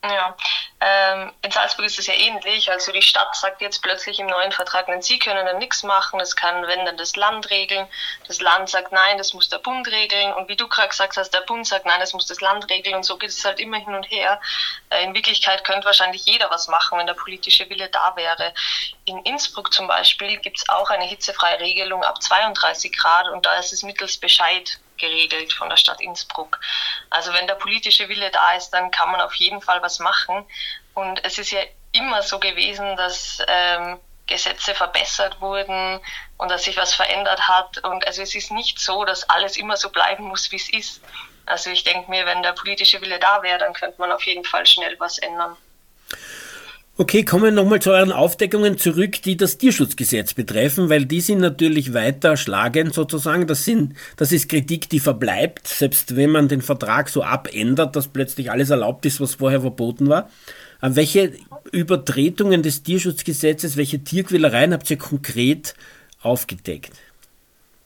[0.01, 0.33] Ja,
[0.79, 2.71] ähm, in Salzburg ist es ja ähnlich.
[2.71, 6.19] Also die Stadt sagt jetzt plötzlich im neuen Vertrag, nein, sie können dann nichts machen,
[6.19, 7.85] das kann, wenn dann das Land regeln.
[8.25, 10.33] Das Land sagt, nein, das muss der Bund regeln.
[10.33, 12.95] Und wie du gerade gesagt hast, der Bund sagt, nein, das muss das Land regeln.
[12.95, 14.39] Und so geht es halt immer hin und her.
[14.89, 18.53] Äh, in Wirklichkeit könnte wahrscheinlich jeder was machen, wenn der politische Wille da wäre.
[19.03, 23.55] In Innsbruck zum Beispiel gibt es auch eine hitzefreie Regelung ab 32 Grad und da
[23.55, 26.59] ist es mittels Bescheid geregelt von der Stadt Innsbruck.
[27.09, 30.45] Also wenn der politische Wille da ist, dann kann man auf jeden Fall was machen.
[30.93, 35.99] Und es ist ja immer so gewesen, dass ähm, Gesetze verbessert wurden
[36.37, 37.79] und dass sich was verändert hat.
[37.79, 41.01] Und also es ist nicht so, dass alles immer so bleiben muss, wie es ist.
[41.45, 44.45] Also ich denke mir, wenn der politische Wille da wäre, dann könnte man auf jeden
[44.45, 45.57] Fall schnell was ändern.
[47.01, 51.39] Okay, kommen wir nochmal zu euren Aufdeckungen zurück, die das Tierschutzgesetz betreffen, weil die sind
[51.39, 53.47] natürlich weiter schlagend sozusagen.
[53.47, 58.09] Das, sind, das ist Kritik, die verbleibt, selbst wenn man den Vertrag so abändert, dass
[58.09, 60.29] plötzlich alles erlaubt ist, was vorher verboten war.
[60.81, 61.31] Äh, welche
[61.71, 65.75] Übertretungen des Tierschutzgesetzes, welche Tierquälereien habt ihr konkret
[66.21, 66.91] aufgedeckt?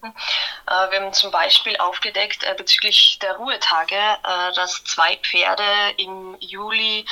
[0.08, 5.64] Äh, wir haben zum Beispiel aufgedeckt äh, bezüglich der Ruhetage, äh, dass zwei Pferde
[5.98, 7.06] im Juli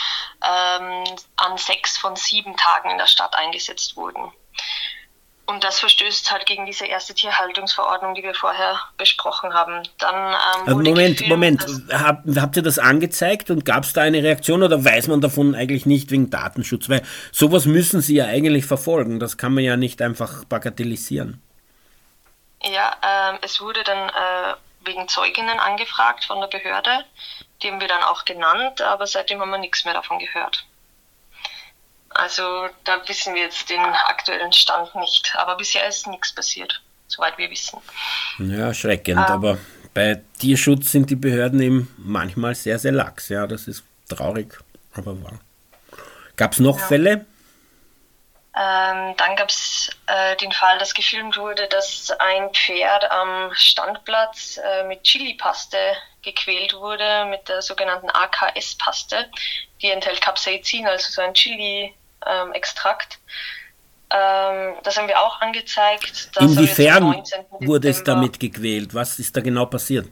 [0.44, 1.04] ähm,
[1.38, 4.32] an sechs von sieben Tagen in der Stadt eingesetzt wurden.
[5.48, 9.84] Und das verstößt halt gegen diese erste Tierhaltungsverordnung, die wir vorher besprochen haben.
[9.98, 10.34] Dann,
[10.66, 11.66] ähm, Moment, gefilmt, Moment.
[11.92, 15.54] Hab, habt ihr das angezeigt und gab es da eine Reaktion oder weiß man davon
[15.54, 16.88] eigentlich nicht wegen Datenschutz?
[16.88, 17.02] Weil
[17.34, 19.20] sowas müssen sie ja eigentlich verfolgen.
[19.20, 21.42] Das kann man ja nicht einfach bagatellisieren.
[22.64, 24.56] Ja, ähm, es wurde dann äh,
[24.86, 27.06] wegen Zeuginnen angefragt von der Behörde.
[27.62, 30.66] Die haben wir dann auch genannt, aber seitdem haben wir nichts mehr davon gehört.
[32.10, 35.34] Also da wissen wir jetzt den aktuellen Stand nicht.
[35.38, 37.80] Aber bisher ist nichts passiert, soweit wir wissen.
[38.40, 39.18] Ja, erschreckend.
[39.18, 39.58] Ähm, aber
[39.94, 43.30] bei Tierschutz sind die Behörden eben manchmal sehr, sehr lax.
[43.30, 44.60] Ja, das ist traurig,
[44.94, 45.40] aber wahr.
[46.36, 46.88] Gab es noch ja.
[46.88, 47.26] Fälle?
[48.54, 54.58] Ähm, dann gab es äh, den Fall, dass gefilmt wurde, dass ein Pferd am Standplatz
[54.58, 55.78] äh, mit Chili-Paste
[56.22, 59.30] gequält wurde, mit der sogenannten AKS-Paste.
[59.82, 63.20] Die enthält Capsaicin, also so ein Chili-Extrakt.
[64.10, 66.32] Ähm, das haben wir auch angezeigt.
[66.38, 68.94] Inwiefern wurde es damit gequält?
[68.94, 70.10] Was ist da genau passiert?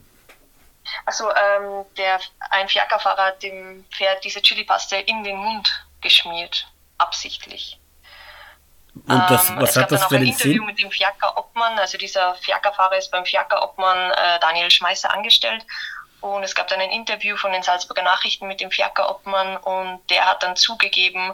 [1.06, 2.20] Also ähm, der,
[2.52, 6.68] ein Fiakerfahrer hat dem Pferd diese Chili-Paste in den Mund geschmiert,
[6.98, 7.79] absichtlich.
[9.08, 10.18] Und das, ähm, was hat das für Sinn?
[10.18, 15.14] Auch ein Interview mit dem Fiaker-Obmann, also dieser Fiaker-Fahrer ist beim Fiaker-Obmann äh, Daniel Schmeißer
[15.14, 15.66] angestellt.
[16.22, 20.26] Und es gab dann ein Interview von den Salzburger Nachrichten mit dem Fiaker-Obmann und der
[20.26, 21.34] hat dann zugegeben,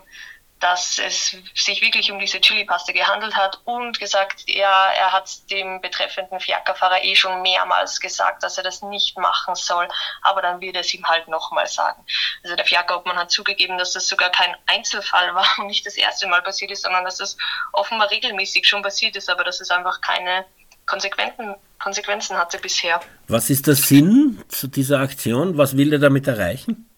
[0.60, 5.82] dass es sich wirklich um diese Chili-Paste gehandelt hat und gesagt, ja, er hat dem
[5.82, 9.88] betreffenden Fiakerfahrer eh schon mehrmals gesagt, dass er das nicht machen soll,
[10.22, 12.04] aber dann wird er es ihm halt nochmal sagen.
[12.44, 16.28] Also der Fiakerobmann hat zugegeben, dass das sogar kein Einzelfall war und nicht das erste
[16.28, 17.38] Mal passiert ist, sondern dass das
[17.74, 20.46] offenbar regelmäßig schon passiert ist, aber dass es einfach keine
[20.86, 23.02] Konsequenzen, Konsequenzen hatte bisher.
[23.28, 25.58] Was ist der Sinn zu dieser Aktion?
[25.58, 26.90] Was will er damit erreichen?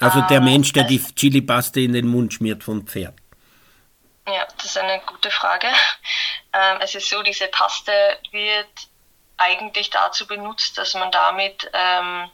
[0.00, 3.14] Also der ah, Mensch, der die Chili-Paste in den Mund schmiert vom Pferd.
[4.26, 5.68] Ja, das ist eine gute Frage.
[6.52, 7.92] Ähm, es ist so, diese Paste
[8.30, 8.68] wird
[9.36, 12.30] eigentlich dazu benutzt, dass man damit ähm,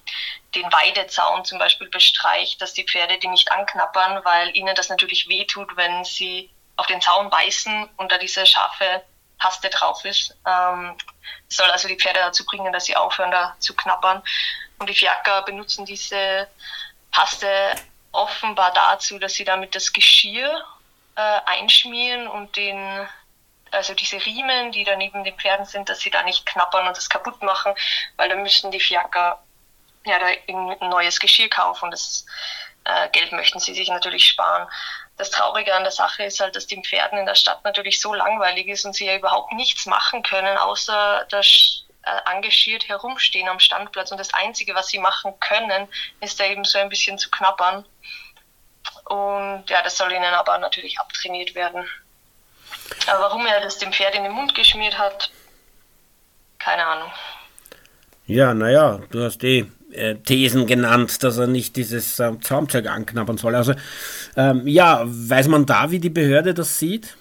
[0.55, 5.29] den Weidezaun zum Beispiel bestreicht, dass die Pferde die nicht anknappern, weil ihnen das natürlich
[5.29, 9.03] wehtut, wenn sie auf den Zaun beißen und da diese scharfe
[9.39, 10.37] Paste drauf ist.
[10.47, 10.97] Ähm,
[11.49, 14.23] soll also die Pferde dazu bringen, dass sie aufhören, da zu knappern.
[14.79, 16.49] Und die Fiaker benutzen diese
[17.15, 17.49] passte
[18.13, 20.65] offenbar dazu, dass sie damit das Geschirr
[21.17, 23.09] äh, einschmieren und den,
[23.71, 26.97] also diese Riemen, die da neben den Pferden sind, dass sie da nicht knappern und
[26.97, 27.73] das kaputt machen,
[28.17, 29.43] weil dann müssten die Fiaker
[30.05, 32.27] ja da ein neues Geschirr kaufen und das
[32.85, 34.69] äh, Geld möchten sie sich natürlich sparen.
[35.17, 38.13] Das Traurige an der Sache ist halt, dass den Pferden in der Stadt natürlich so
[38.13, 41.84] langweilig ist und sie ja überhaupt nichts machen können, außer das
[42.31, 45.89] engagiert herumstehen am Standplatz und das Einzige, was sie machen können,
[46.21, 47.85] ist da eben so ein bisschen zu knabbern.
[49.07, 51.85] Und ja, das soll ihnen aber natürlich abtrainiert werden.
[53.07, 55.31] Aber warum er das dem Pferd in den Mund geschmiert hat,
[56.59, 57.11] keine Ahnung.
[58.27, 63.37] Ja, naja, du hast eh äh, Thesen genannt, dass er nicht dieses äh, Zaumzeug anknabbern
[63.37, 63.55] soll.
[63.55, 63.75] Also
[64.37, 67.17] ähm, ja, weiß man da, wie die Behörde das sieht?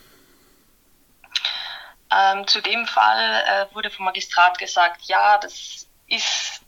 [2.13, 6.61] Ähm, zu dem Fall äh, wurde vom Magistrat gesagt, ja, das ist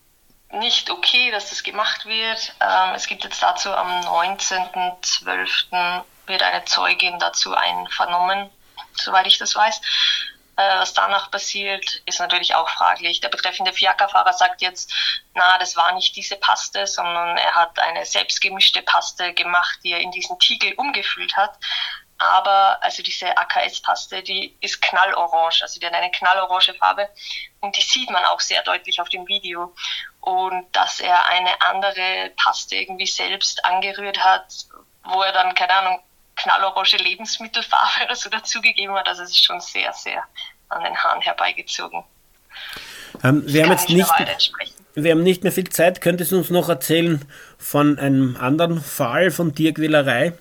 [0.52, 2.56] nicht okay, dass das gemacht wird.
[2.62, 6.04] Ähm, es gibt jetzt dazu am 19.12.
[6.28, 8.50] wird eine Zeugin dazu einvernommen,
[8.94, 9.82] soweit ich das weiß.
[10.58, 13.20] Äh, was danach passiert, ist natürlich auch fraglich.
[13.20, 14.94] Der betreffende Fiakerfahrer sagt jetzt,
[15.34, 20.00] na, das war nicht diese Paste, sondern er hat eine selbstgemischte Paste gemacht, die er
[20.00, 21.58] in diesen Tiegel umgefüllt hat.
[22.18, 27.10] Aber also diese AKS-Paste, die ist knallorange, also die hat eine knallorange Farbe
[27.60, 29.74] und die sieht man auch sehr deutlich auf dem Video.
[30.22, 34.46] Und dass er eine andere Paste irgendwie selbst angerührt hat,
[35.04, 36.00] wo er dann, keine Ahnung,
[36.36, 39.08] knallorange Lebensmittelfarbe oder so dazugegeben hat.
[39.08, 40.24] Also es ist schon sehr, sehr
[40.70, 42.04] an den Haaren herbeigezogen.
[43.24, 44.10] Ähm, wir haben jetzt nicht,
[44.96, 46.02] wir haben nicht mehr viel Zeit.
[46.02, 47.24] Könntest du uns noch erzählen
[47.58, 50.34] von einem anderen Fall von Tierquälerei?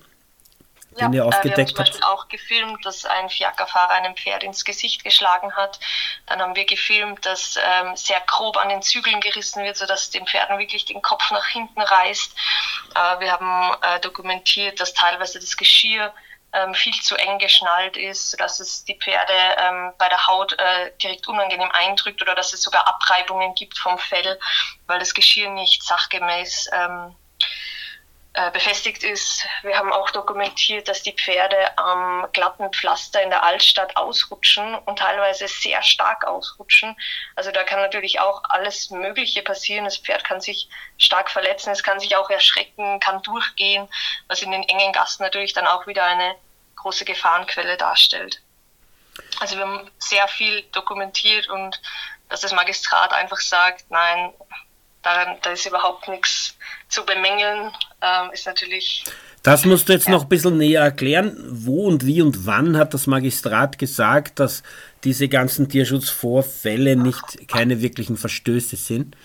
[0.99, 4.15] Den ja, ihr aufgedeckt äh, wir haben zum Beispiel auch gefilmt, dass ein Fiakerfahrer einem
[4.15, 5.79] Pferd ins Gesicht geschlagen hat.
[6.25, 10.25] Dann haben wir gefilmt, dass ähm, sehr grob an den Zügeln gerissen wird, sodass den
[10.25, 12.35] Pferden wirklich den Kopf nach hinten reißt.
[12.95, 16.13] Äh, wir haben äh, dokumentiert, dass teilweise das Geschirr
[16.55, 20.91] ähm, viel zu eng geschnallt ist, sodass es die Pferde ähm, bei der Haut äh,
[21.01, 24.39] direkt unangenehm eindrückt oder dass es sogar Abreibungen gibt vom Fell,
[24.87, 27.15] weil das Geschirr nicht sachgemäß ähm,
[28.35, 29.47] äh, befestigt ist.
[29.63, 34.99] Wir haben auch dokumentiert, dass die Pferde am glatten Pflaster in der Altstadt ausrutschen und
[34.99, 36.97] teilweise sehr stark ausrutschen.
[37.37, 39.85] Also da kann natürlich auch alles Mögliche passieren.
[39.85, 40.67] Das Pferd kann sich
[40.97, 43.87] stark verletzen, es kann sich auch erschrecken, kann durchgehen,
[44.27, 46.35] was in den engen Gassen natürlich dann auch wieder eine
[46.75, 48.41] große Gefahrenquelle darstellt.
[49.39, 51.81] Also wir haben sehr viel dokumentiert und
[52.27, 54.33] dass das Magistrat einfach sagt, nein,
[55.05, 56.55] daran, da ist überhaupt nichts
[56.89, 59.03] zu bemängeln, ähm, ist natürlich.
[59.43, 60.11] Das musst du jetzt ja.
[60.11, 61.37] noch ein bisschen näher erklären.
[61.47, 64.63] Wo und wie und wann hat das Magistrat gesagt, dass
[65.03, 69.15] diese ganzen Tierschutzvorfälle nicht keine wirklichen Verstöße sind?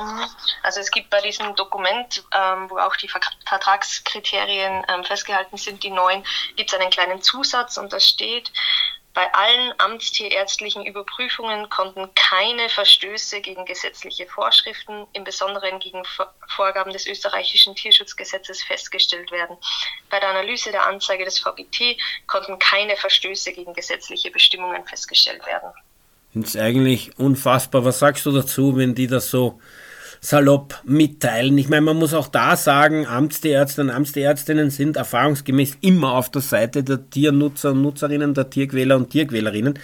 [0.00, 0.24] Mhm.
[0.62, 3.08] Also es gibt bei diesem Dokument, ähm, wo auch die
[3.46, 6.24] Vertragskriterien ähm, festgehalten sind, die neuen,
[6.56, 8.50] gibt es einen kleinen Zusatz und da steht,
[9.14, 16.02] bei allen amtstierärztlichen Überprüfungen konnten keine Verstöße gegen gesetzliche Vorschriften, im Besonderen gegen
[16.48, 19.56] Vorgaben des österreichischen Tierschutzgesetzes festgestellt werden.
[20.10, 21.96] Bei der Analyse der Anzeige des VGT
[22.26, 25.70] konnten keine Verstöße gegen gesetzliche Bestimmungen festgestellt werden.
[26.34, 27.84] Das ist eigentlich unfassbar.
[27.84, 29.60] Was sagst du dazu, wenn die das so
[30.24, 31.58] salopp mitteilen.
[31.58, 36.40] Ich meine, man muss auch da sagen, Amtsärzte und Amtsärztinnen sind erfahrungsgemäß immer auf der
[36.40, 39.78] Seite der Tiernutzer und Nutzerinnen, der Tierquäler und Tierquälerinnen.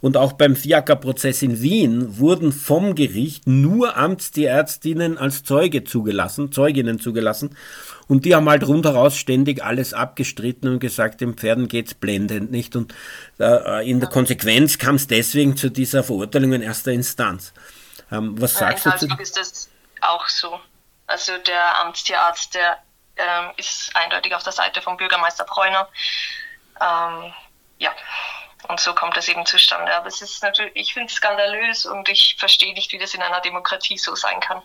[0.00, 6.98] Und auch beim FIACA-Prozess in Wien wurden vom Gericht nur Amtstierärztinnen als Zeuge zugelassen, Zeuginnen
[6.98, 7.50] zugelassen.
[8.08, 12.74] Und die haben halt rundheraus ständig alles abgestritten und gesagt, den Pferden geht's blendend nicht.
[12.74, 12.92] Und
[13.38, 17.52] äh, in der Konsequenz kam es deswegen zu dieser Verurteilung in erster Instanz.
[18.10, 19.22] Ähm, was sagst ja, du zu?
[19.22, 19.68] Ist das
[20.00, 20.60] auch so.
[21.06, 22.78] Also der Amtstierarzt, der
[23.16, 25.88] ähm, ist eindeutig auf der Seite vom Bürgermeister Bräuner.
[26.80, 27.32] Ähm,
[27.78, 27.90] ja,
[28.68, 29.94] und so kommt es eben zustande.
[29.94, 33.22] Aber es ist natürlich, ich finde es skandalös und ich verstehe nicht, wie das in
[33.22, 34.62] einer Demokratie so sein kann.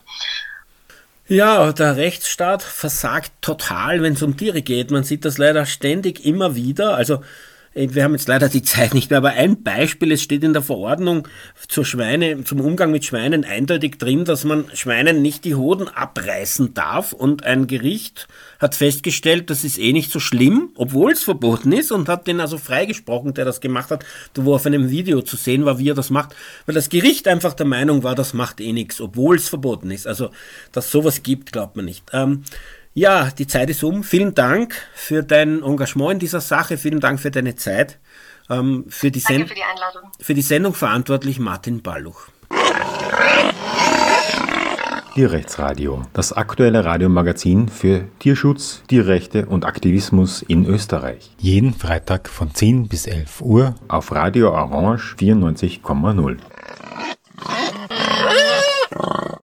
[1.28, 4.90] Ja, der Rechtsstaat versagt total, wenn es um Tiere geht.
[4.90, 6.96] Man sieht das leider ständig immer wieder.
[6.96, 7.24] Also
[7.74, 10.62] wir haben jetzt leider die Zeit nicht mehr, aber ein Beispiel, es steht in der
[10.62, 11.28] Verordnung
[11.68, 16.74] zur Schweine, zum Umgang mit Schweinen eindeutig drin, dass man Schweinen nicht die Hoden abreißen
[16.74, 18.28] darf und ein Gericht
[18.60, 22.40] hat festgestellt, das ist eh nicht so schlimm, obwohl es verboten ist und hat den
[22.42, 24.04] also freigesprochen, der das gemacht hat,
[24.36, 27.54] wo auf einem Video zu sehen war, wie er das macht, weil das Gericht einfach
[27.54, 30.08] der Meinung war, das macht eh nichts, obwohl es verboten ist.
[30.08, 30.32] Also,
[30.72, 32.04] dass sowas gibt, glaubt man nicht.
[32.14, 32.44] Ähm,
[33.00, 34.04] ja, die Zeit ist um.
[34.04, 36.78] Vielen Dank für dein Engagement in dieser Sache.
[36.78, 37.98] Vielen Dank für deine Zeit.
[38.50, 40.12] Ähm, für, die Danke für die Einladung.
[40.20, 42.28] Für die Sendung verantwortlich Martin Balluch.
[45.14, 51.32] Tierrechtsradio, das aktuelle Radiomagazin für Tierschutz, Tierrechte und Aktivismus in Österreich.
[51.40, 56.38] Jeden Freitag von 10 bis 11 Uhr auf Radio Orange 94,0.